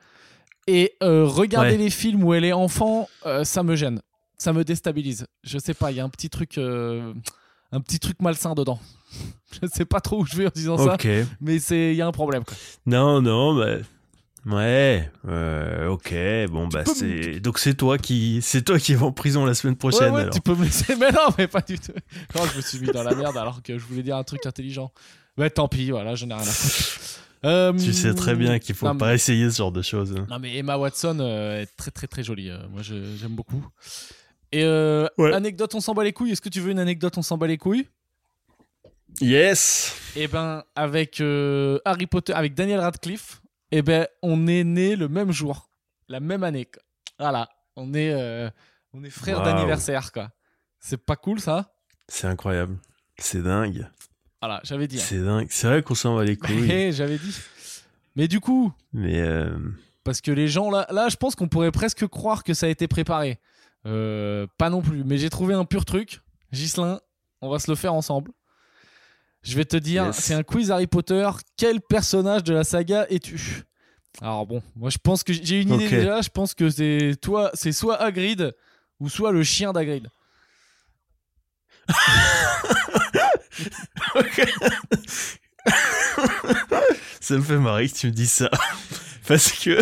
[0.68, 1.78] Et euh, regarder Ouais.
[1.78, 4.02] les films où elle est enfant, euh, ça me gêne.
[4.38, 5.26] Ça me déstabilise.
[5.44, 7.14] Je sais pas, il y a un petit truc, euh,
[7.72, 8.80] un petit truc malsain dedans.
[9.62, 10.98] je sais pas trop où je vais en disant ça,
[11.42, 12.44] mais c'est, il y a un problème.
[12.44, 12.56] quoi.
[12.86, 13.78] Non, non, bah.
[14.46, 16.14] Ouais, euh, ok,
[16.50, 19.76] bon bah c'est donc c'est toi qui c'est toi qui vas en prison la semaine
[19.76, 20.34] prochaine ouais, ouais, alors.
[20.34, 20.96] tu peux me laisser.
[21.00, 21.92] Mais non, mais pas du tout.
[22.34, 24.46] Non, je me suis mis dans la merde alors que je voulais dire un truc
[24.46, 24.94] intelligent.
[25.36, 27.20] Mais tant pis, voilà, je n'ai rien à foutre.
[27.46, 30.16] Euh, Tu sais très bien qu'il faut non, pas essayer ce genre de choses.
[30.18, 30.26] hein.
[30.30, 32.50] Non mais Emma Watson euh, est très très très jolie.
[32.50, 33.64] euh, moi je- j'aime beaucoup.
[34.52, 35.34] Et euh, Ouais.
[35.34, 36.32] anecdote, on s'en bat les couilles.
[36.32, 37.88] Est-ce que tu veux une anecdote, on s'en bat les couilles?
[39.22, 39.96] Yes.
[40.16, 45.08] Eh ben avec euh, Harry Potter, avec Daniel Radcliffe, eh ben on est né le
[45.08, 45.70] même jour,
[46.08, 46.66] la même année.
[46.66, 46.82] quoi.
[47.20, 48.50] Voilà, on est euh,
[48.94, 50.30] on est frères d'anniversaire quoi.
[50.80, 51.74] C'est pas cool ça?
[52.08, 52.78] C'est incroyable.
[53.18, 53.88] C'est dingue.
[54.42, 54.98] Voilà, j'avais dit.
[54.98, 55.04] hein.
[55.06, 55.48] C'est dingue.
[55.50, 56.92] C'est vrai qu'on s'en va les couilles.
[56.92, 57.36] J'avais dit.
[58.16, 59.58] Mais du coup, mais euh,
[60.04, 62.70] Parce que les gens, là, là je pense qu'on pourrait presque croire que ça a
[62.70, 63.40] été préparé.
[63.86, 65.04] Euh, pas non plus.
[65.04, 66.22] Mais j'ai trouvé un pur truc.
[66.52, 67.00] Gislin,
[67.42, 68.32] on va se le faire ensemble.
[69.44, 70.18] Je vais te dire, Yes.
[70.18, 71.30] c'est un quiz Harry Potter.
[71.58, 73.64] Quel personnage de la saga es-tu?
[74.22, 76.22] Alors bon, moi je pense que j'ai une idée déjà.
[76.22, 78.56] Je pense que c'est toi, c'est soit Hagrid
[79.00, 80.08] ou soit le chien d'Hagrid.
[87.20, 88.50] ça me fait marrer que tu me dises ça.
[89.28, 89.82] Parce que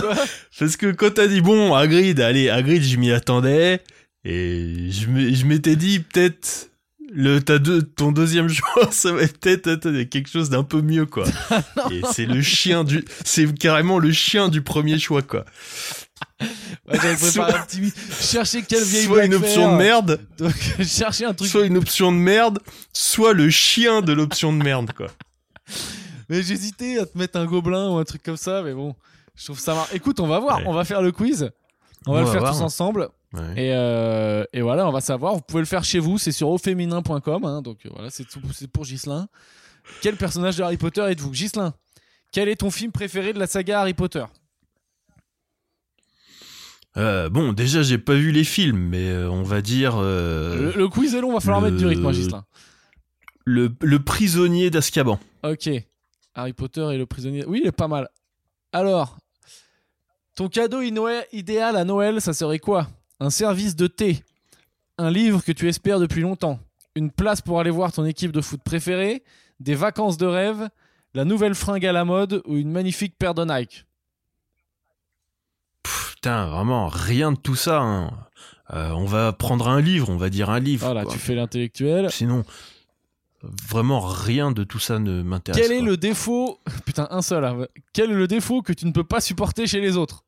[0.00, 0.14] quoi?
[0.58, 3.80] Parce que quand t'as dit bon, Hagrid, allez, Hagrid, je m'y attendais.
[4.24, 6.70] Et je m'étais dit peut-être
[7.10, 11.06] le t'as deux, ton deuxième choix, ça va être peut-être quelque chose d'un peu mieux
[11.06, 11.24] quoi.
[11.90, 15.44] et c'est le chien du, c'est carrément le chien du premier choix quoi.
[16.40, 17.92] Ouais, J'avais préparé un petit.
[18.20, 19.72] Chercher quelle vieille soit une option faire.
[19.72, 20.54] de merde, Donc
[20.86, 22.60] chercher un truc soit une option de merde,
[22.92, 25.08] soit le chien de l'option de merde quoi.
[26.28, 28.94] Mais j'hésitais à te mettre un gobelin ou un truc comme ça, mais bon,
[29.34, 29.86] je trouve ça marrant.
[29.92, 30.64] Écoute, on va voir, Ouais.
[30.66, 31.50] on va faire le quiz.
[32.06, 32.52] On, va le faire voir.
[32.54, 33.08] tous ensemble.
[33.34, 33.52] Ouais.
[33.56, 35.34] Et, euh, et voilà, on va savoir.
[35.34, 37.44] Vous pouvez le faire chez vous, c'est sur auféminin.com.
[37.44, 39.28] hein, donc euh, voilà, c'est tout- c'est pour Gislin.
[40.02, 41.34] Quel personnage de Harry Potter êtes-vous?
[41.34, 41.74] Gislin,
[42.32, 44.24] quel est ton film préféré de la saga Harry Potter?
[46.98, 50.78] Euh, bon, déjà j'ai pas vu les films, mais euh, on va dire euh, le,
[50.78, 52.44] le quiz est long, va falloir le- mettre du rythme, hein, Gislin.
[53.44, 55.18] le, le prisonnier d'Azkaban.
[55.44, 55.70] Ok.
[56.34, 57.44] Harry Potter et le prisonnier.
[57.46, 58.08] Oui, il est pas mal.
[58.72, 59.16] Alors,
[60.34, 60.80] ton cadeau
[61.32, 62.88] idéal à Noël, ça serait quoi?
[63.20, 64.22] Un service de thé,
[64.98, 66.60] un livre que tu espères depuis longtemps,
[66.94, 69.24] une place pour aller voir ton équipe de foot préférée,
[69.58, 70.68] des vacances de rêve,
[71.14, 73.84] la nouvelle fringue à la mode ou une magnifique paire de Nike.
[76.18, 77.78] Putain, vraiment rien de tout ça.
[77.80, 78.10] hein.
[78.74, 80.84] Euh, on va prendre un livre, on va dire un livre.
[80.84, 81.12] Voilà, quoi.
[81.12, 82.10] tu fais l'intellectuel.
[82.10, 82.44] Sinon,
[83.42, 85.62] vraiment rien de tout ça ne m'intéresse.
[85.62, 85.86] Quel est quoi.
[85.86, 87.44] le défaut Putain, un seul.
[87.44, 87.66] hein.
[87.92, 90.24] Quel est le défaut que tu ne peux pas supporter chez les autres?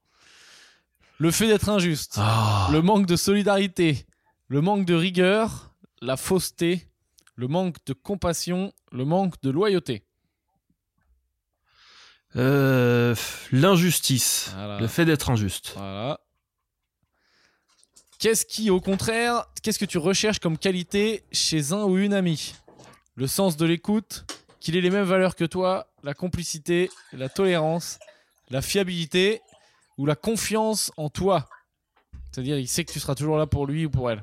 [1.19, 2.15] Le fait d'être injuste.
[2.19, 4.07] Ah, le manque de solidarité,
[4.49, 6.87] le manque de rigueur, la fausseté,
[7.35, 10.05] le manque de compassion, le manque de loyauté.
[12.37, 13.15] Euh,
[13.53, 14.51] L'injustice.
[14.55, 14.79] Voilà.
[14.81, 15.73] Le fait d'être injuste.
[15.77, 16.21] Voilà.
[18.19, 22.55] Qu'est-ce qui, au contraire, qu'est-ce que tu recherches comme qualité chez un ou une amie?
[23.17, 24.25] Le sens de l'écoute,
[24.61, 27.99] qu'il ait les mêmes valeurs que toi, la complicité, la tolérance,
[28.51, 29.41] la fiabilité
[29.97, 31.49] ou la confiance en toi?
[32.31, 34.23] C'est-à-dire, il sait que tu seras toujours là pour lui ou pour elle.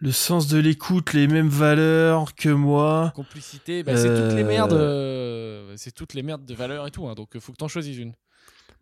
[0.00, 3.12] Le sens de l'écoute, les mêmes valeurs que moi.
[3.16, 4.46] Complicité, bah, c'est toutes les Euh.
[4.46, 7.56] merdes, euh, c'est toutes les merdes de valeurs et tout, hein, donc il faut que
[7.58, 8.14] t'en choisisses une.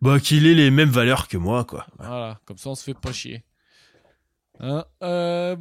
[0.01, 1.87] Bah, qu'il ait les mêmes valeurs que moi, quoi.
[1.97, 3.43] Voilà, comme ça on se fait pas chier.
[4.59, 5.55] Hein, euh,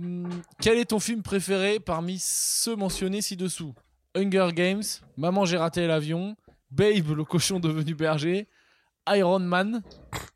[0.61, 3.75] quel est ton film préféré parmi ceux mentionnés ci-dessous?
[4.14, 4.83] Hunger Games,
[5.16, 6.37] Maman j'ai raté l'avion,
[6.71, 8.49] Babe le cochon devenu berger,
[9.09, 9.83] Iron Man,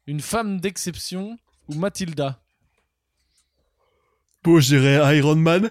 [0.07, 2.41] Une femme d'exception ou Mathilda?
[4.45, 5.71] Bon, je dirais Iron Man.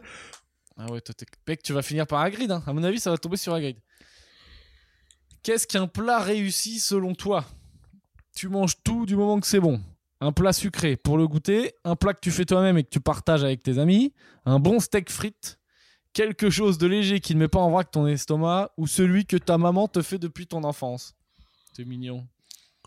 [0.78, 2.52] Ah ouais, toi, t'es- mec, tu vas finir par Hagrid.
[2.52, 2.62] Hein.
[2.68, 3.78] À mon avis, ça va tomber sur Hagrid.
[5.46, 7.46] Qu'est-ce qu'un plat réussi selon toi?
[8.36, 9.80] Tu manges tout du moment que c'est bon.
[10.20, 13.00] Un plat sucré pour le goûter, un plat que tu fais toi-même et que tu
[13.00, 14.12] partages avec tes amis,
[14.48, 15.60] un bon steak frites,
[16.14, 19.38] quelque chose de léger qui ne met pas en vrac ton estomac, ou celui que
[19.38, 21.14] ta maman te fait depuis ton enfance.
[21.74, 22.26] C'est mignon.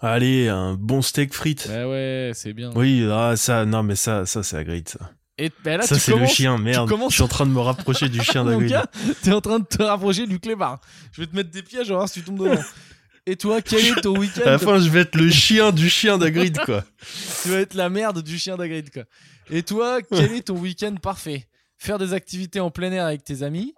[0.00, 1.66] Allez, un bon steak frites.
[1.68, 2.72] Ouais, ouais, c'est bien.
[2.74, 5.12] Oui, ah, ça, non, mais ça, ça, c'est Hagrid, ça.
[5.38, 6.88] Et ben là, ça, c'est le chien, merde.
[6.88, 8.86] commences- Je suis en train de me rapprocher du chien gars,
[9.22, 10.80] t'es en train de te rapprocher du clébard.
[11.12, 12.60] Je vais te mettre des pièges, voir si tu tombes dedans.
[13.26, 15.88] Et toi, quel est ton week-end À la fin, je vais être le chien du
[15.90, 16.82] chien d'Hagrid, quoi.
[17.42, 19.04] Tu vas être la merde du chien d'Hagrid, quoi.
[19.50, 21.46] Et toi, quel est ton week-end parfait?
[21.76, 23.74] Faire des activités en plein air avec tes amis,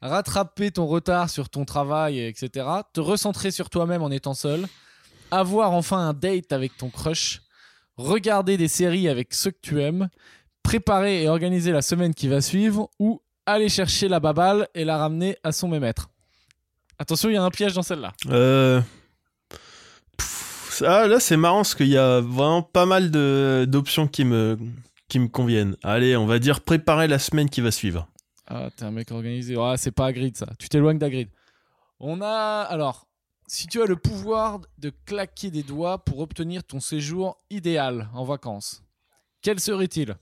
[0.00, 4.66] rattraper ton retard sur ton travail, etc., te recentrer sur toi-même en étant seul,
[5.30, 7.42] avoir enfin un date avec ton crush,
[7.96, 10.08] regarder des séries avec ceux que tu aimes,
[10.62, 14.98] préparer et organiser la semaine qui va suivre, ou aller chercher la baballe et la
[14.98, 16.10] ramener à son mémètre.
[16.98, 18.12] Attention, il y a un piège dans celle-là.
[18.28, 18.80] Euh...
[20.16, 23.10] pff, Ah, là, c'est marrant parce qu'il y a vraiment pas mal
[23.66, 24.56] d'options qui me,
[25.08, 25.76] qui me conviennent.
[25.82, 28.08] Allez, on va dire préparer la semaine qui va suivre.
[28.46, 29.56] Ah, t'es un mec organisé.
[29.58, 30.46] Ah, c'est pas Hagrid ça.
[30.58, 31.28] Tu t'éloignes d'Hagrid.
[31.98, 32.66] On a.
[32.68, 33.06] Alors,
[33.46, 38.24] si tu as le pouvoir de claquer des doigts pour obtenir ton séjour idéal en
[38.24, 38.82] vacances,
[39.42, 40.16] quel serait-il?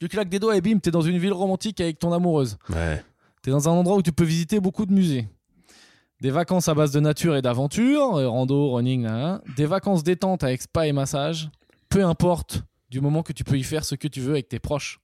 [0.00, 2.56] Tu claques des doigts et bim, t'es dans une ville romantique avec ton amoureuse.
[2.70, 3.04] Ouais.
[3.42, 5.28] T'es dans un endroit où tu peux visiter beaucoup de musées.
[6.22, 9.06] Des vacances à base de nature et d'aventure, euh, rando, running,
[9.56, 11.50] des vacances détente avec spa et massage,
[11.90, 14.58] peu importe du moment que tu peux y faire ce que tu veux avec tes
[14.58, 15.00] proches.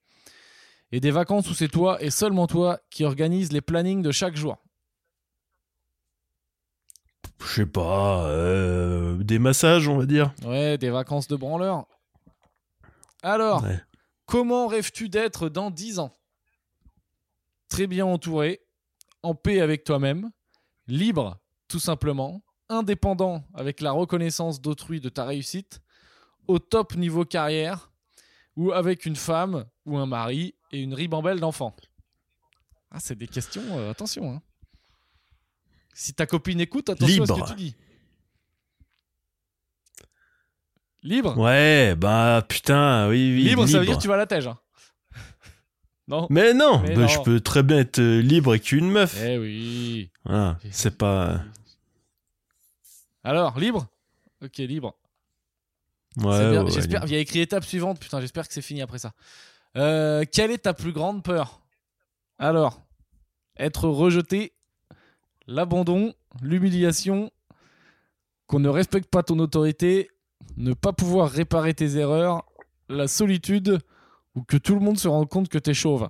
[0.93, 4.37] Et des vacances où c'est toi et seulement toi qui organise les plannings de chaque
[4.37, 4.57] jour.
[7.41, 10.33] Je sais pas, euh, des massages, on va dire.
[10.45, 11.87] Ouais, des vacances de branleur.
[13.23, 13.81] Alors, Ouais.
[14.27, 16.17] Comment rêves-tu d'être dans 10 ans?
[17.69, 18.61] Très bien entouré,
[19.23, 20.31] en paix avec toi-même,
[20.87, 25.81] libre, tout simplement, indépendant avec la reconnaissance d'autrui de ta réussite,
[26.47, 27.91] au top niveau carrière,
[28.57, 31.75] ou avec une femme ou un mari et une ribambelle d'enfants.
[32.91, 34.33] Ah, c'est des questions, euh, attention.
[34.33, 34.43] hein.
[35.93, 37.75] Si ta copine écoute, attention à ce que tu dis.
[41.03, 43.45] Libre Ouais, bah putain, oui, oui.
[43.45, 44.47] libre, ça veut dire que tu vas à la tège.
[44.49, 44.59] hein.
[46.09, 47.09] non Mais non, Mais bah, non.
[47.09, 49.17] je peux très bien être euh, libre avec une meuf.
[49.25, 50.11] Eh oui.
[50.25, 51.41] Voilà, c'est pas.
[53.23, 53.87] Alors, libre?
[54.43, 54.95] Ok, libre.
[56.19, 56.65] Ouais, C'est bien.
[56.65, 57.05] ouais, J'espère.
[57.05, 58.01] Il y a écrit étape suivante.
[58.01, 59.13] Putain, j'espère que c'est fini après ça.
[59.77, 61.61] Euh, quelle est ta plus grande peur?
[62.39, 62.83] Alors,
[63.59, 64.55] être rejeté,
[65.47, 67.31] l'abandon, l'humiliation,
[68.47, 70.11] qu'on ne respecte pas ton autorité,
[70.57, 72.45] ne pas pouvoir réparer tes erreurs,
[72.89, 73.79] la solitude
[74.35, 76.09] ou que tout le monde se rende compte que t'es chauve.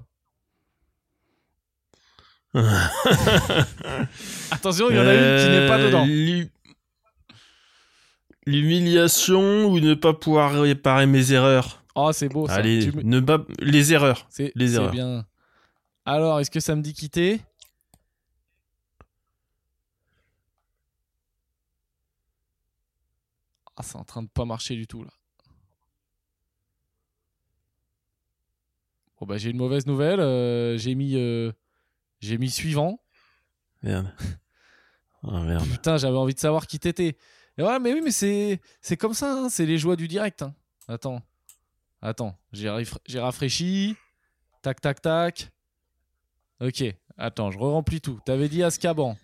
[4.50, 6.04] Attention, il y en a une qui n'est pas Euh, dedans.
[6.06, 6.50] l'hu-
[8.46, 11.82] L'humiliation ou ne pas pouvoir réparer mes erreurs.
[11.96, 12.54] Oh, c'est beau ça.
[12.54, 14.26] Allez, Tu me- ne pas les erreurs.
[14.30, 14.92] C'est Les erreurs.
[14.92, 15.26] bien.
[16.04, 17.40] Alors, est-ce que ça me dit quitter?
[23.76, 25.10] Ah, c'est en train de pas marcher du tout là.
[29.20, 30.20] Bon bah j'ai une mauvaise nouvelle.
[30.20, 31.52] euh, j'ai mis euh,
[32.20, 33.00] j'ai mis suivant.
[33.82, 34.12] Merde.
[35.28, 35.66] Oh merde.
[35.68, 37.16] Putain, j'avais envie de savoir qui t'étais.
[37.58, 39.32] Et ouais, mais oui, mais c'est c'est comme ça.
[39.32, 40.42] hein, c'est les joies du direct.
[40.42, 40.54] hein.
[40.86, 41.20] Attends,
[42.00, 42.38] attends.
[42.52, 43.96] J'ai raf- j'ai rafraîchi.
[44.62, 45.50] Tac, tac, tac.
[46.60, 46.84] Ok.
[47.16, 48.20] Attends, je re-remplis tout.
[48.24, 49.16] T'avais dit Azkaban.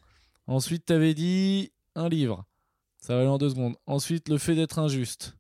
[0.49, 2.47] Ensuite, t'avais dit un livre.
[3.03, 3.75] Ça va aller en deux secondes.
[3.87, 5.37] Ensuite, le fait d'être injuste.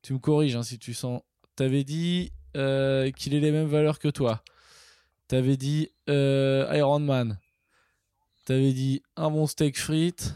[0.00, 1.20] Tu me corriges hein, si tu sens.
[1.54, 4.42] T'avais dit euh, qu'il ait les mêmes valeurs que toi.
[5.28, 7.38] T'avais dit euh, Iron Man.
[8.46, 10.34] T'avais dit un bon steak frites.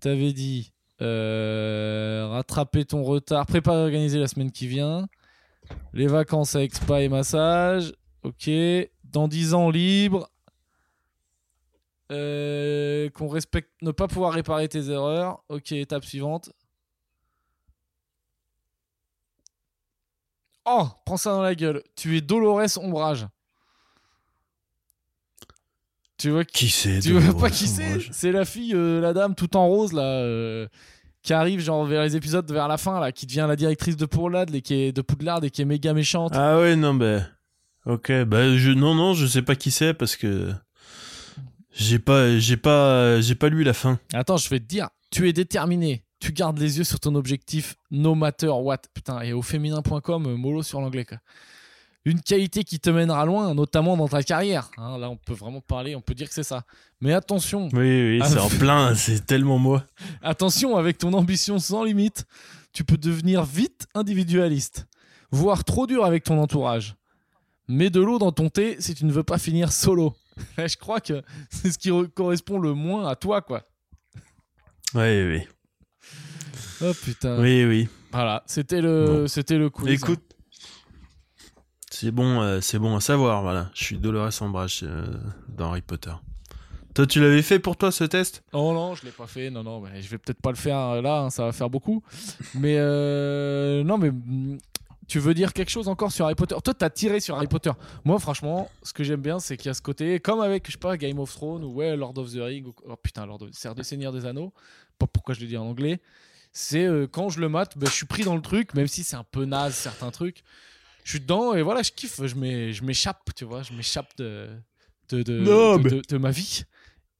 [0.00, 5.06] T'avais dit euh, rattraper ton retard, préparer organiser la semaine qui vient.
[5.92, 7.92] Les vacances avec spa et massage.
[8.24, 8.50] Ok.
[9.04, 10.28] Dans 10 ans libre.
[12.12, 15.42] Euh, qu'on respecte, ne pas pouvoir réparer tes erreurs.
[15.48, 16.50] Ok, étape suivante.
[20.66, 21.82] Oh, prends ça dans la gueule.
[21.96, 23.26] Tu es Dolores Ombrage.
[26.16, 29.34] Tu vois qui c'est tu vois pas qui c'est C'est la fille, euh, la dame
[29.34, 30.66] tout en rose là, euh,
[31.22, 34.06] qui arrive genre vers les épisodes vers la fin là, qui devient la directrice de
[34.06, 36.32] Poudlard et qui est de Poudlard et qui est méga méchante.
[36.34, 37.22] Ah ouais, non, bah.
[37.84, 40.52] Ok, bah, je, non, non, je sais pas qui c'est parce que.
[41.76, 43.98] J'ai pas, j'ai pas, j'ai pas lu la fin.
[44.12, 47.74] Attends, je vais te dire, tu es déterminé, tu gardes les yeux sur ton objectif,
[47.90, 48.78] no matter what.
[48.94, 51.18] Putain, et au féminin.com, euh, mollo sur l'anglais quoi.
[52.06, 54.70] Une qualité qui te mènera loin, notamment dans ta carrière.
[54.76, 54.98] hein.
[54.98, 56.64] là, on peut vraiment parler, on peut dire que c'est ça.
[57.00, 59.84] Mais attention, Oui, oui, c'est en plein, c'est tellement moi.
[60.22, 62.26] Attention, avec ton ambition sans limite,
[62.74, 64.86] tu peux devenir vite individualiste,
[65.30, 66.94] voire trop dur avec ton entourage.
[67.68, 70.14] Mets de l'eau dans ton thé si tu ne veux pas finir solo.
[70.58, 73.62] Je crois que c'est ce qui re- correspond le moins à toi, quoi.
[74.94, 75.42] Oui, oui.
[76.82, 77.40] Oh putain.
[77.40, 77.88] Oui, oui.
[78.12, 79.26] Voilà, c'était le, Bon.
[79.28, 79.90] c'était le quiz.
[80.02, 80.22] Écoute,
[81.90, 83.70] c'est bon, euh, c'est bon à savoir, voilà.
[83.74, 85.06] Je suis Dolores Ombrage euh,
[85.48, 86.12] dans Harry Potter.
[86.94, 88.44] Toi, tu l'avais fait pour toi ce test?
[88.52, 89.50] Oh non, je l'ai pas fait.
[89.50, 91.22] Non, non, mais je vais peut-être pas le faire euh, là.
[91.22, 92.02] hein, ça va faire beaucoup.
[92.54, 94.12] Mais euh, non, mais
[95.08, 96.56] tu veux dire quelque chose encore sur Harry Potter?
[96.62, 97.72] Toi, t'as tiré sur Harry Potter.
[98.04, 100.72] Moi, franchement, ce que j'aime bien, c'est qu'il y a ce côté, comme avec, je
[100.72, 102.66] sais pas, Game of Thrones ou ouais, Lord of the Rings.
[102.66, 102.74] Ou...
[102.86, 103.50] Oh putain, Lord of...
[103.52, 104.52] c'est des Seigneurs des Anneaux.
[104.98, 106.00] Pas pourquoi je le dis en anglais.
[106.52, 109.02] C'est euh, quand je le mate, ben, je suis pris dans le truc, même si
[109.02, 110.44] c'est un peu naze certains trucs.
[111.02, 112.20] Je suis dedans et voilà, je kiffe.
[112.24, 114.48] Je m'échappe, tu vois, je m'échappe de
[115.10, 116.62] de, de, de, ma vie.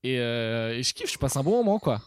[0.03, 2.01] Et, euh, et je kiffe, je passe un bon moment, quoi.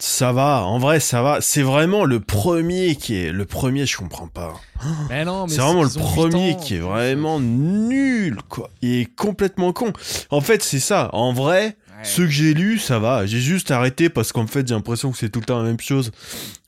[0.00, 1.40] Ça va, en vrai, ça va.
[1.40, 3.32] C'est vraiment le premier qui est.
[3.32, 4.54] Le premier, je comprends pas.
[5.10, 8.70] Mais non, mais c'est vraiment le premier qui est vraiment nul, quoi.
[8.80, 9.92] Il est complètement con.
[10.30, 11.10] En fait, c'est ça.
[11.12, 13.26] En vrai, ceux que j'ai lus, ça va.
[13.26, 15.80] J'ai juste arrêté parce qu'en fait, j'ai l'impression que c'est tout le temps la même
[15.80, 16.12] chose.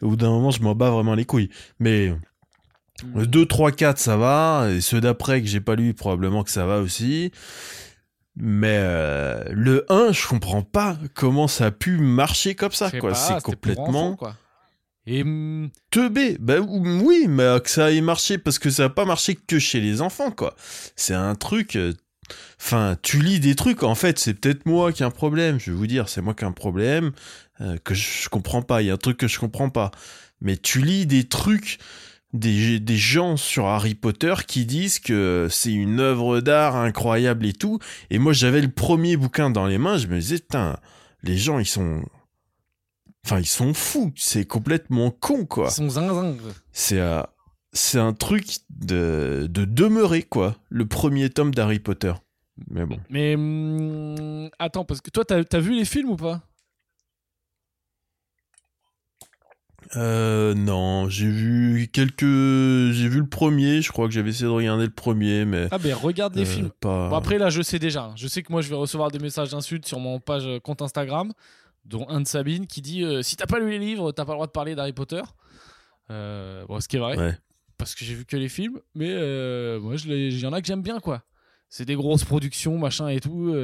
[0.02, 1.50] Au bout d'un moment, je m'en bats vraiment les couilles.
[1.78, 2.12] Mais.
[3.14, 4.68] Le 2, 3, 4, ça va.
[4.70, 7.32] Et ceux d'après que j'ai pas lu, probablement que ça va aussi.
[8.36, 13.14] Mais euh, le 1, je comprends pas comment ça a pu marcher comme ça, quoi.
[13.14, 14.16] C'est complètement.
[14.16, 14.36] quoi.
[15.06, 15.24] Et.
[15.90, 16.36] Teubé.
[16.38, 19.80] Ben oui, mais que ça ait marché parce que ça a pas marché que chez
[19.80, 20.54] les enfants, quoi.
[20.96, 21.76] C'est un truc.
[21.76, 21.92] Euh,
[22.60, 25.58] enfin, tu lis des trucs, en fait, c'est peut-être moi qui ai un problème.
[25.58, 27.12] Je vais vous dire, c'est moi qui ai un problème
[27.60, 28.82] euh, que je comprends pas.
[28.82, 29.90] Il y a un truc que je comprends pas.
[30.40, 31.78] Mais tu lis des trucs
[32.32, 37.52] des, des, gens sur Harry Potter qui disent que c'est une œuvre d'art incroyable et
[37.52, 37.78] tout.
[38.10, 40.78] Et moi, j'avais le premier bouquin dans les mains, je me disais, putain,
[41.22, 42.02] les gens, ils sont.
[43.24, 45.68] Enfin, ils sont fous, c'est complètement con, quoi.
[45.68, 46.36] Ils sont.
[46.72, 47.22] C'est euh,
[47.72, 52.12] c'est un truc de, de demeurer, quoi, le premier tome d'Harry Potter.
[52.68, 52.98] Mais bon.
[53.08, 53.34] Mais.
[53.34, 56.42] Hum, attends, parce que toi, t'as as vu les films ou pas?
[59.96, 62.20] Euh, non, j'ai vu quelques.
[62.20, 65.66] J'ai vu le premier, je crois que j'avais essayé de regarder le premier, mais.
[65.70, 66.70] Ah, ben regarde les euh, films.
[66.80, 67.08] Pas...
[67.08, 68.12] Bon, après, là, je sais déjà.
[68.16, 70.82] Je sais que moi, je vais recevoir des messages d'insultes sur mon page euh, compte
[70.82, 71.32] Instagram,
[71.84, 74.32] dont un de Sabine qui dit euh, Si t'as pas lu les livres, t'as pas
[74.32, 75.22] le droit de parler d'Harry Potter.
[76.08, 77.18] bon, ce qui est vrai.
[77.18, 77.36] Ouais.
[77.76, 79.14] Parce que j'ai vu que les films, mais
[79.80, 81.22] moi, il y en a que j'aime bien, quoi.
[81.68, 83.54] C'est des grosses productions, machin et tout.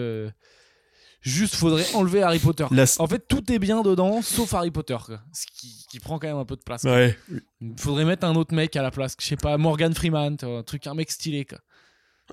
[1.27, 2.67] Juste, faudrait enlever Harry Potter.
[2.99, 4.97] En fait, tout est bien dedans, sauf Harry Potter,
[5.33, 5.45] ce
[5.91, 6.85] qui, prend quand même un peu de place.
[6.85, 7.19] Ouais.
[7.61, 9.17] Il faudrait mettre un autre mec à la place.
[9.19, 11.45] Je sais pas, Morgan Freeman, un truc, un mec stylé.
[11.45, 11.59] Quoi.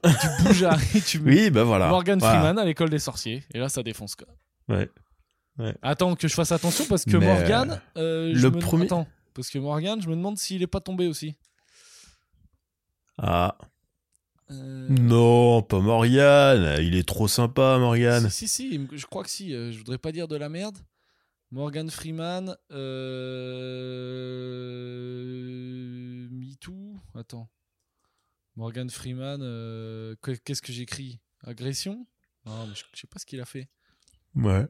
[0.04, 1.88] tu bouges et tu Oui, bah voilà.
[1.88, 3.44] Morgan Freeman à l'école des sorciers.
[3.56, 4.16] Et là, ça défonce.
[4.16, 4.28] Quoi.
[4.68, 4.90] Ouais.
[5.82, 7.82] Attends que je fasse attention parce que Morgan.
[7.98, 8.86] Euh, le premier.
[8.86, 11.36] Attends, parce que Morgan, je me demande s'il est pas tombé aussi.
[13.18, 13.58] Ah.
[14.54, 16.78] Euh, non, pas Morgan.
[16.82, 18.30] Il est trop sympa, Morgan.
[18.30, 19.54] Si, si, je crois que si.
[19.54, 20.78] Euh, je voudrais pas dire de la merde.
[21.52, 22.58] Morgan Freeman.
[22.72, 23.88] Euh...
[26.32, 26.96] MeToo.
[27.16, 27.50] Attends.
[28.56, 29.42] Morgan Freeman.
[29.42, 31.20] Euh, qu'est-ce que j'écris?
[31.44, 32.08] Agression?
[32.46, 33.70] Non, mais je, sais pas ce qu'il a fait.
[34.36, 34.66] Ouais.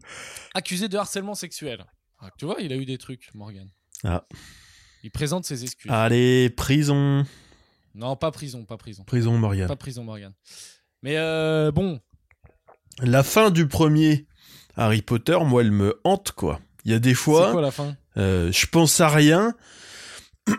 [0.53, 1.85] Accusé de harcèlement sexuel.
[2.19, 3.69] Ah, tu vois, il a eu des trucs, Morgan.
[4.03, 4.25] Ah.
[5.03, 5.91] Il présente ses excuses.
[5.91, 7.25] Allez, prison.
[7.95, 9.03] Non, pas prison, pas prison.
[9.03, 9.67] Prison Morgan.
[9.67, 10.33] Pas prison Morgan.
[11.01, 11.99] Mais euh, bon.
[13.01, 14.27] La fin du premier
[14.75, 16.59] Harry Potter, moi, elle me hante, quoi.
[16.85, 17.47] Il y a des fois.
[17.47, 17.95] C'est quoi la fin?
[18.17, 19.53] euh, Je pense à rien.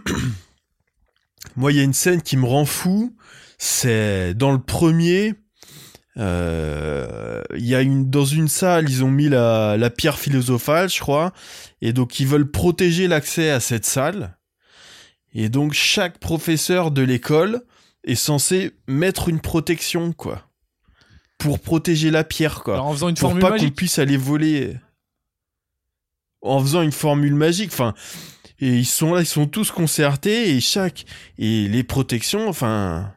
[1.56, 3.16] moi, il y a une scène qui me rend fou.
[3.58, 5.34] C'est dans le premier.
[6.16, 10.88] Euh, il y a une dans une salle, ils ont mis la, la pierre philosophale,
[10.88, 11.32] je crois,
[11.80, 14.36] et donc ils veulent protéger l'accès à cette salle.
[15.34, 17.62] Et donc chaque professeur de l'école
[18.04, 20.48] est censé mettre une protection, quoi.
[21.38, 22.80] Pour protéger la pierre, quoi.
[22.80, 24.76] en faisant une pour formule pas qu'on puisse aller voler.
[26.42, 27.94] En faisant une formule magique, enfin.
[28.60, 31.04] Et ils sont là, ils sont tous concertés et chaque.
[31.38, 33.12] Et les protections, enfin.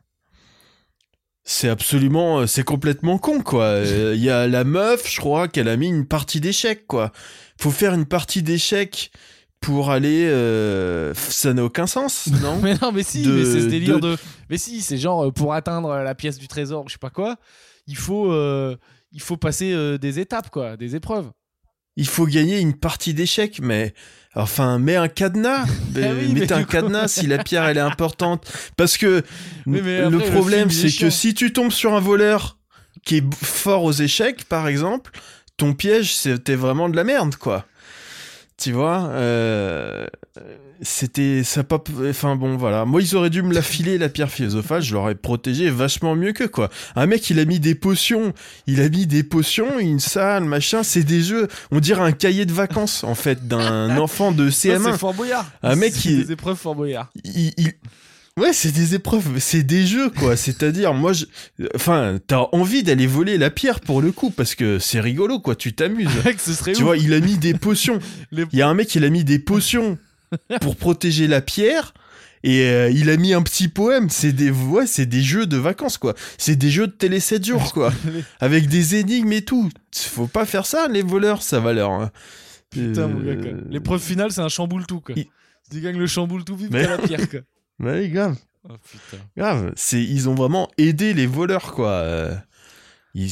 [1.43, 2.47] C'est absolument.
[2.47, 3.81] C'est complètement con, quoi.
[3.85, 7.11] Il y a la meuf, je crois, qu'elle a mis une partie d'échecs, quoi.
[7.59, 9.11] Faut faire une partie d'échecs
[9.61, 13.65] pour aller euh, ça n'a aucun sens non mais non mais si mais c'est ce
[13.65, 14.15] délire de...
[14.49, 17.37] mais si c'est genre euh, pour atteindre la pièce du trésor je sais pas quoi
[17.87, 18.75] il faut euh,
[19.11, 21.31] il faut passer des étapes quoi des épreuves.
[21.99, 23.93] Il faut gagner une partie d'échecs mais
[24.35, 25.65] enfin mets un cadenas.
[25.95, 28.45] Ah mets un cadenas si la pierre elle est importante.
[28.75, 29.23] Parce que
[29.65, 32.59] le problème c'est que si tu tombes sur un voleur
[33.05, 35.11] qui est fort aux échecs par exemple
[35.55, 37.65] ton piège c'était vraiment de la merde quoi
[38.57, 40.07] tu vois, euh,
[40.81, 41.81] c'était ça pas.
[42.09, 42.85] Enfin bon, voilà.
[42.85, 44.81] Moi, ils auraient dû me la filer la pierre philosophale.
[44.81, 46.69] Je l'aurais protégé vachement mieux que quoi.
[46.95, 48.33] Un mec, il a mis des potions.
[48.65, 50.81] Il a mis des potions, une salle, machin.
[50.81, 51.47] C'est des jeux.
[51.69, 54.91] On dirait un cahier de vacances en fait d'un enfant de CM1.
[54.91, 55.45] C'est Fort Boyard.
[55.61, 56.15] Un mec qui.
[56.17, 57.11] Des épreuves Fort Boyard.
[57.23, 57.53] il,
[58.37, 60.35] Ouais, c'est des épreuves, c'est des jeux, quoi.
[60.37, 61.25] C'est-à-dire, moi, je...
[61.75, 65.55] enfin, t'as envie d'aller voler la pierre pour le coup, parce que c'est rigolo, quoi.
[65.55, 66.07] Tu t'amuses.
[66.37, 67.99] ce serait tu vois, il a mis des potions.
[68.31, 69.97] Il y a un mec, il a mis des potions
[70.61, 71.93] pour protéger la pierre.
[72.43, 74.09] et euh, il a mis un petit poème.
[74.11, 76.13] C'est des, ouais, c'est des jeux de vacances, quoi.
[76.37, 77.91] C'est des jeux de télé 7 jours, quoi.
[78.39, 79.69] Avec des énigmes et tout.
[79.95, 81.89] Faut pas faire ça, les voleurs, ça va leur.
[81.91, 82.11] hein.
[82.69, 83.31] Putain, mon gars.
[83.31, 85.15] Euh, L'épreuve finale, c'est un chamboule tout, quoi.
[85.17, 85.25] Il-
[85.71, 87.39] tu gagnes le chamboule tout vite, Mais- la pierre, quoi.
[87.79, 88.35] Ouais, grave.
[88.69, 89.23] Oh, putain.
[89.35, 89.73] Grave.
[89.75, 91.89] C'est, ils ont vraiment aidé les voleurs, quoi.
[91.89, 92.35] Euh,
[93.13, 93.31] Ils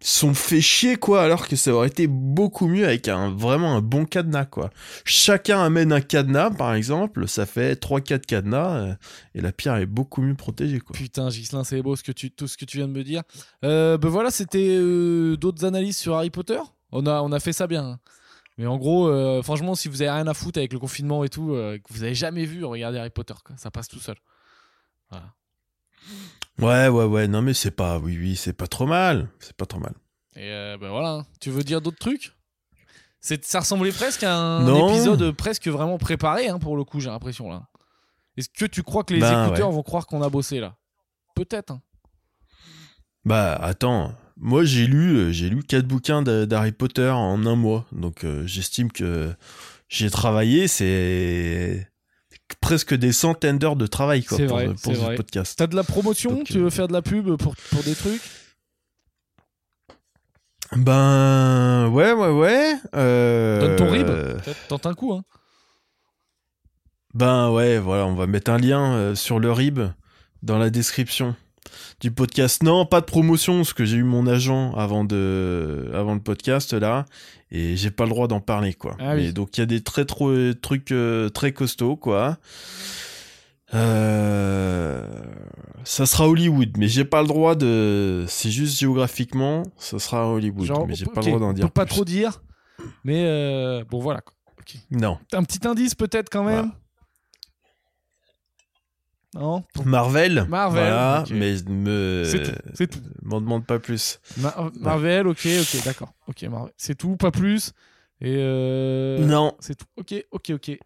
[0.00, 3.80] sont fait chier, quoi, alors que ça aurait été beaucoup mieux avec un, vraiment un
[3.80, 4.70] bon cadenas, quoi.
[5.04, 8.94] Chacun amène un cadenas, par exemple, ça fait 3-4 cadenas, euh,
[9.34, 10.94] et la pierre est beaucoup mieux protégée, quoi.
[10.94, 13.22] Putain, Gislin, c'est beau ce que tu, tout ce que tu viens de me dire.
[13.64, 16.60] Euh, ben voilà, c'était euh, d'autres analyses sur Harry Potter?
[16.92, 17.98] On a, on a fait ça bien.
[18.58, 21.28] Mais en gros, euh, franchement, si vous avez rien à foutre avec le confinement et
[21.28, 23.56] tout, euh, que vous avez jamais vu, regardez Harry Potter, quoi.
[23.58, 24.16] ça passe tout seul.
[25.10, 25.32] Voilà.
[26.58, 29.28] Ouais, ouais, ouais, non, mais c'est pas, oui, oui, c'est pas trop mal.
[29.40, 29.92] C'est pas trop mal.
[30.36, 31.26] Et euh, ben voilà, hein.
[31.40, 32.32] tu veux dire d'autres trucs?
[33.20, 34.88] C'est- Ça ressemblait presque à un Non.
[34.88, 37.68] épisode presque vraiment préparé, hein, pour le coup, j'ai l'impression là.
[38.36, 39.74] Est-ce que tu crois que les Ben, écouteurs ouais.
[39.74, 40.76] vont croire qu'on a bossé là?
[41.34, 41.72] Peut-être.
[41.72, 41.82] hein.
[43.24, 44.14] Bah, attends.
[44.38, 47.86] Moi, j'ai lu, euh, j'ai lu quatre bouquins d'Harry Potter en un mois.
[47.92, 49.32] Donc, euh, j'estime que
[49.88, 51.88] j'ai travaillé, c'est
[52.60, 55.14] presque des centaines d'heures de travail, quoi, pour, vrai, pour c'est ce vrai.
[55.16, 55.54] podcast.
[55.58, 57.94] T'as de la promotion Donc, Tu euh, veux faire de la pub pour, pour des
[57.94, 58.22] trucs?
[60.74, 62.74] Ben, ouais, ouais, ouais.
[62.94, 64.08] Euh, Donne ton rib.
[64.68, 65.24] Tente un coup, hein.
[67.14, 69.80] Ben, ouais, voilà, on va mettre un lien euh, sur le rib
[70.42, 71.34] dans la description
[72.00, 72.62] du podcast.
[72.62, 76.72] Non, pas de promotion, parce que j'ai eu mon agent avant de, avant le podcast
[76.72, 77.04] là,
[77.50, 78.96] et j'ai pas le droit d'en parler quoi.
[78.98, 79.32] Ah oui.
[79.32, 82.38] Donc il y a des très trop trucs euh, très costauds quoi.
[83.74, 85.02] Euh,
[85.84, 88.24] ça sera Hollywood, mais j'ai pas le droit de.
[88.28, 91.70] C'est juste géographiquement, ça sera Hollywood, Genre, mais j'ai pas le droit d'en dire.
[91.70, 91.94] pas plus.
[91.94, 92.42] trop dire,
[93.04, 94.20] mais euh, bon voilà.
[94.90, 95.18] Non.
[95.32, 96.72] Un petit indice peut-être quand même.
[99.38, 99.64] Non.
[99.84, 100.46] Marvel.
[100.48, 102.22] Marvel, Voilà, mais me.
[102.74, 103.00] C'est tout.
[103.22, 104.18] M'en demande pas plus.
[104.38, 106.12] Ma- Marvel, ok, ok, d'accord.
[106.26, 106.72] Ok, Marvel.
[106.76, 107.72] C'est tout, pas plus.
[108.22, 109.54] Et euh, Non.
[109.60, 109.86] C'est tout.
[109.96, 110.78] Ok, ok, ok.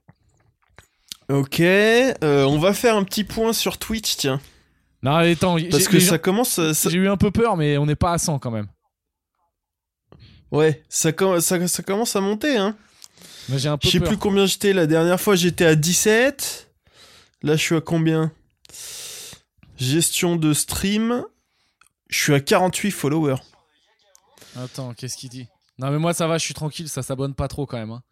[1.28, 4.40] Ok, euh, on va faire un petit point sur Twitch, tiens.
[5.02, 5.56] Non, allez, attends.
[5.70, 6.58] Parce j'ai- que ça gens- commence.
[6.58, 8.66] euh, ça- J'ai eu un peu peur, mais on n'est pas à 100 quand même.
[10.50, 12.76] Ouais, ça, com- ça, ça commence à monter, hein.
[13.48, 16.68] Mais j'ai un peu Je sais plus combien j'étais la dernière fois, j'étais à 17.
[17.42, 18.32] Là, je suis à combien?
[19.76, 21.24] Gestion de stream.
[22.08, 23.36] Je suis à 48 followers.
[24.56, 25.46] Attends, qu'est-ce qu'il dit?
[25.78, 27.90] Non, mais moi ça va, je suis tranquille, ça s'abonne pas trop quand même.
[27.92, 28.02] hein.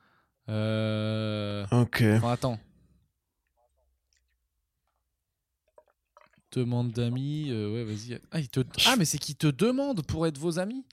[0.48, 1.66] Euh...
[1.72, 2.02] Ok.
[2.16, 2.58] Enfin, attends.
[6.52, 8.18] Demande d'amis, euh, ouais, vas-y.
[8.30, 8.60] Ah, il te...
[8.86, 10.84] ah, mais c'est qui te demande pour être vos amis?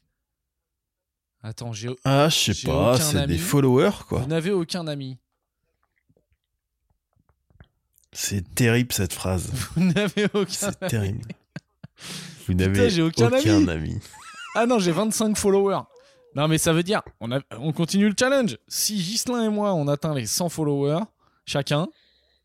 [1.42, 1.96] Attends, j'ai...
[2.04, 3.34] Ah, je sais J'ai pas, aucun c'est ami.
[3.34, 4.20] des followers, quoi.
[4.20, 5.18] vous n'avez aucun ami.
[8.18, 9.52] C'est terrible cette phrase.
[9.76, 10.90] Vous n'avez aucun C'est ami.
[10.90, 11.22] terrible.
[12.48, 13.70] Vous n'avez j'ai aucun aucun, ami.
[13.70, 14.00] ami.
[14.56, 15.82] Ah non, j'ai 25 followers.
[16.36, 18.58] Non, mais ça veut dire, on, a- on continue le challenge.
[18.68, 21.02] Si Gislin et moi, on atteint les 100 followers,
[21.46, 21.88] chacun,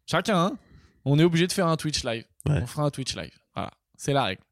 [0.07, 0.59] chacun, hein,
[1.05, 2.25] on est obligé de faire un Twitch live.
[2.49, 2.61] Ouais.
[2.63, 3.33] On fera un Twitch live.
[3.55, 4.43] Voilà, c'est la règle.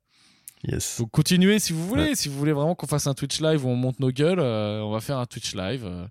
[0.64, 0.98] Yes.
[1.00, 2.02] Donc continuez si vous voulez.
[2.10, 2.14] Ouais.
[2.16, 4.80] Si vous voulez vraiment qu'on fasse un Twitch live où on monte nos gueules, euh,
[4.82, 5.84] on va faire un Twitch live.
[5.84, 6.06] euh,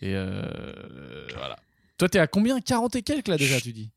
[0.00, 1.56] et euh, euh, voilà.
[1.96, 2.60] Toi, t'es à combien?
[2.60, 3.90] 40 et quelques là déjà, tu dis?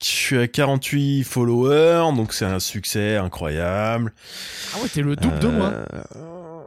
[0.00, 4.12] Je suis à 48 followers, donc c'est un succès incroyable.
[4.74, 5.72] Ah ouais, t'es le double de moi.
[5.72, 6.60] Euh,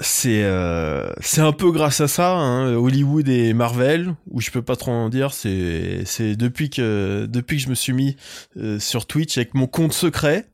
[0.00, 4.62] C'est euh, c'est un peu grâce à ça, hein, Hollywood et Marvel, où je peux
[4.62, 5.34] pas trop en dire.
[5.34, 8.16] C'est c'est depuis que depuis que je me suis mis
[8.56, 10.48] euh, sur Twitch avec mon compte secret.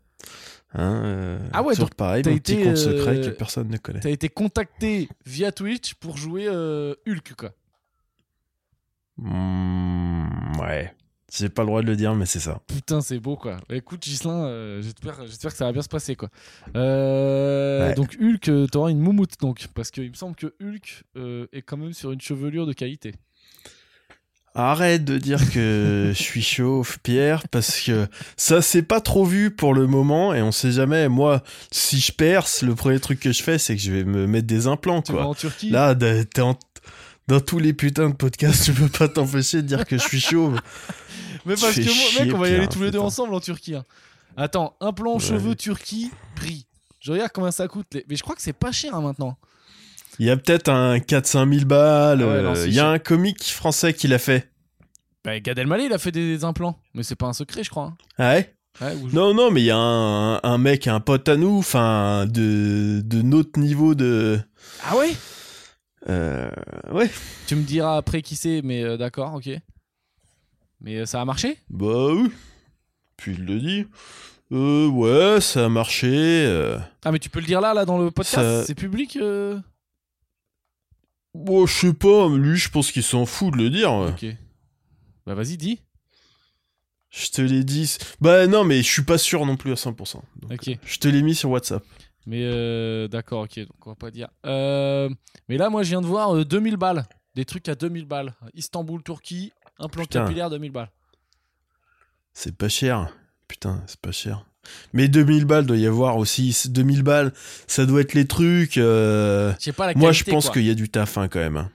[0.74, 4.00] Hein, euh, Ah ouais, donc pareil, mon petit compte secret euh, que personne ne connaît.
[4.00, 7.50] T'as été contacté via Twitch pour jouer euh, Hulk, quoi.
[9.16, 10.26] Hmm,
[10.60, 10.92] ouais,
[11.32, 12.60] j'ai pas le droit de le dire, mais c'est ça.
[12.66, 13.56] Putain, c'est beau quoi.
[13.68, 16.28] Bah, écoute, Gislin, euh, j'espère, j'espère que ça va bien se passer quoi.
[16.76, 17.94] Euh, Ouais.
[17.94, 21.62] Donc Hulk, euh, t'auras une moumoute donc, parce qu'il me semble que Hulk euh, est
[21.62, 23.14] quand même sur une chevelure de qualité.
[24.54, 29.52] Arrête de dire que je suis chauve, Pierre, parce que ça c'est pas trop vu
[29.52, 31.08] pour le moment et on sait jamais.
[31.08, 34.26] Moi, si je perce, le premier truc que je fais, c'est que je vais me
[34.26, 35.26] mettre des implants, Tu vas quoi.
[35.28, 36.58] en Turquie Là, t'es en-
[37.30, 40.20] dans tous les putains de podcasts, tu peux pas t'empêcher de dire que je suis
[40.20, 40.60] chauve.
[41.46, 43.40] Mais parce que moi, chier, mec, on va y aller tous les deux ensemble en
[43.40, 43.74] Turquie.
[43.76, 43.84] hein.
[44.36, 45.20] Attends, un plan Ouais.
[45.20, 46.66] cheveux Turquie, prix.
[47.00, 47.86] Je regarde combien ça coûte.
[47.92, 49.38] les- Mais je crois que c'est pas cher hein, maintenant.
[50.18, 52.22] Il y a peut-être un 4-5 000 balles.
[52.22, 54.50] Ah ouais, non, euh, Il y a un comique français qui l'a fait.
[55.24, 57.84] Bah, Gad Elmaleh, il a fait des implants, mais c'est pas un secret, je crois.
[57.84, 57.96] hein.
[58.18, 58.54] Ah ouais?
[58.80, 61.36] Ouais, ou je- Non, non, mais il y a un, un mec, un pote à
[61.36, 64.40] nous, enfin, de, de notre niveau de.
[64.84, 65.12] Ah ouais?
[66.08, 66.50] Euh,
[66.92, 67.10] ouais.
[67.46, 69.50] Tu me diras après qui c'est, mais euh, d'accord, ok.
[70.80, 71.58] Mais euh, ça a marché?
[71.68, 72.30] Bah oui.
[73.16, 73.86] Puis il le dit.
[74.52, 76.08] Euh, ouais, ça a marché.
[76.46, 76.78] euh.
[77.04, 79.18] Ah, mais tu peux le dire là, là, dans le podcast Ça- C'est public
[81.34, 83.92] Bon, je sais pas, lui, je pense qu'il s'en fout de le dire.
[83.92, 84.26] Ok.
[85.26, 85.80] Bah, vas-y, dis.
[87.10, 87.96] Je te l'ai dit.
[88.20, 90.22] Bah non, mais je suis pas sûr non plus à 100%.
[90.42, 90.76] Donc, Ok.
[90.84, 91.84] Je te l'ai mis sur WhatsApp.
[92.26, 94.28] Mais euh, d'accord, ok, donc on va pas dire.
[94.46, 95.08] Euh,
[95.48, 97.04] mais là, moi, je viens de voir euh, 2000 balles.
[97.34, 98.34] Des trucs à 2000 balles.
[98.54, 100.24] Istanbul, Turquie, implant Putain.
[100.24, 100.90] capillaire, 2000 balles.
[102.32, 103.08] C'est pas cher.
[103.48, 104.44] Putain, c'est pas cher.
[104.92, 106.52] Mais 2000 balles doit y avoir aussi.
[106.52, 107.32] C'est 2000 balles,
[107.66, 108.76] ça doit être les trucs.
[108.76, 111.56] euh, pas la Moi, je pense qu'il y a du taf hein, quand même.
[111.56, 111.70] hein.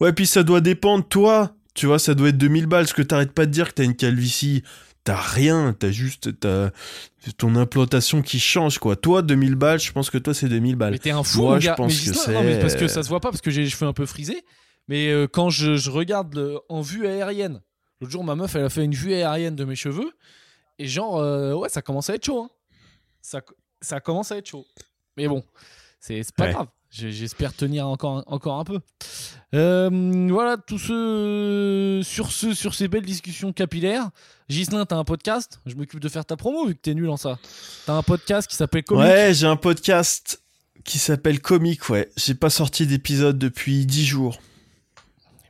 [0.00, 1.06] Ouais, puis ça doit dépendre.
[1.06, 2.84] Toi, tu vois, ça doit être 2000 balles.
[2.84, 4.62] Parce que t'arrêtes pas de dire que t'as une calvitie.
[5.06, 5.72] T'as rien.
[5.78, 6.70] T'as juste t'as
[7.38, 8.96] ton implantation qui change, quoi.
[8.96, 10.92] Toi, 2000 balles, je pense que toi, c'est 2000 balles.
[10.92, 12.88] Mais t'es un fou, Moi, je pense mais que Gislain, non, mais c'est- parce que
[12.88, 14.44] ça se voit pas, parce que j'ai les cheveux un peu frisés.
[14.88, 17.60] Mais euh, quand je, je regarde le- en vue aérienne,
[18.00, 20.10] l'autre jour, ma meuf, elle a fait une vue aérienne de mes cheveux.
[20.80, 22.42] Et genre, euh, ouais, ça commence à être chaud.
[22.42, 22.50] hein.
[23.22, 23.40] Ça,
[23.80, 24.66] ça commence à être chaud.
[25.16, 25.42] Mais bon,
[26.00, 26.52] c'est pas Ouais.
[26.52, 26.66] grave.
[26.90, 28.80] J'espère tenir encore, encore un peu.
[29.54, 34.08] Euh, voilà, tous ceux sur, ce, sur ces belles discussions capillaires.
[34.48, 35.60] Gislin, t'as un podcast?
[35.66, 37.38] Je m'occupe de faire ta promo vu que t'es nul en ça.
[37.84, 39.04] T'as un podcast qui s'appelle Comic.
[39.04, 40.42] Ouais, j'ai un podcast
[40.84, 42.08] qui s'appelle Comic, ouais.
[42.16, 44.40] J'ai pas sorti d'épisode depuis 10 jours.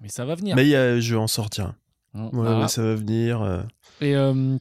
[0.02, 0.56] Mais ça va venir.
[0.56, 1.74] Mais euh, je vais en sortir.
[2.14, 3.42] Ouais, ouais, ça va venir.
[3.42, 3.62] euh.
[4.00, 4.56] Et euh,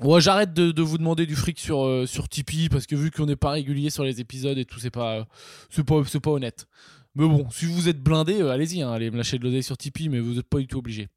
[0.00, 3.10] ouais, j'arrête de, de vous demander du fric sur, euh, sur Tipeee parce que vu
[3.10, 5.26] qu'on n'est pas régulier sur les épisodes et tout, c'est pas,
[5.70, 6.66] c'est pas, c'est pas honnête.
[7.14, 9.76] Mais bon, si vous êtes blindé, euh, allez-y, hein, allez me lâcher de l'oseille sur
[9.76, 11.08] Tipeee, mais vous n'êtes pas du tout obligé.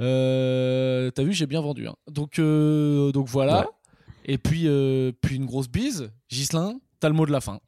[0.00, 1.86] Euh, T'as vu, j'ai bien vendu.
[1.86, 1.96] hein.
[2.10, 3.60] Donc, euh, donc voilà.
[3.60, 3.66] Ouais.
[4.26, 6.10] Et puis, euh, puis une grosse bise.
[6.30, 7.60] Gislin, t'as le mot de la fin.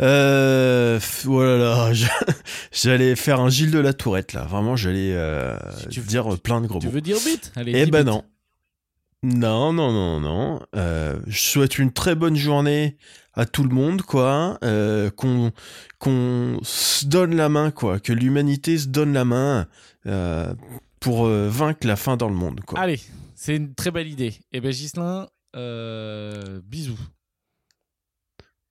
[0.00, 2.32] Euh, f- oh
[2.72, 4.44] j'allais faire un Gilles de la Tourette là.
[4.46, 6.92] Vraiment, j'allais euh, Si tu veux- dire plein de gros Tu mots.
[6.92, 7.52] veux dire bite?
[7.56, 8.24] Allez, Eh ben non.
[9.22, 10.60] Non, non, non, non.
[10.74, 12.96] Euh, je souhaite une très bonne journée
[13.34, 14.58] à tout le monde, quoi.
[14.64, 15.52] Euh, qu'on
[15.98, 18.00] qu'on se donne la main, quoi.
[18.00, 19.68] Que l'humanité se donne la main
[20.06, 20.52] euh,
[20.98, 22.80] pour vaincre la faim dans le monde, quoi.
[22.80, 23.00] Allez,
[23.36, 24.34] c'est une très belle idée.
[24.50, 25.28] Eh ben Gislin,
[26.64, 26.98] bisous.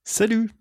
[0.04, 0.52] Salut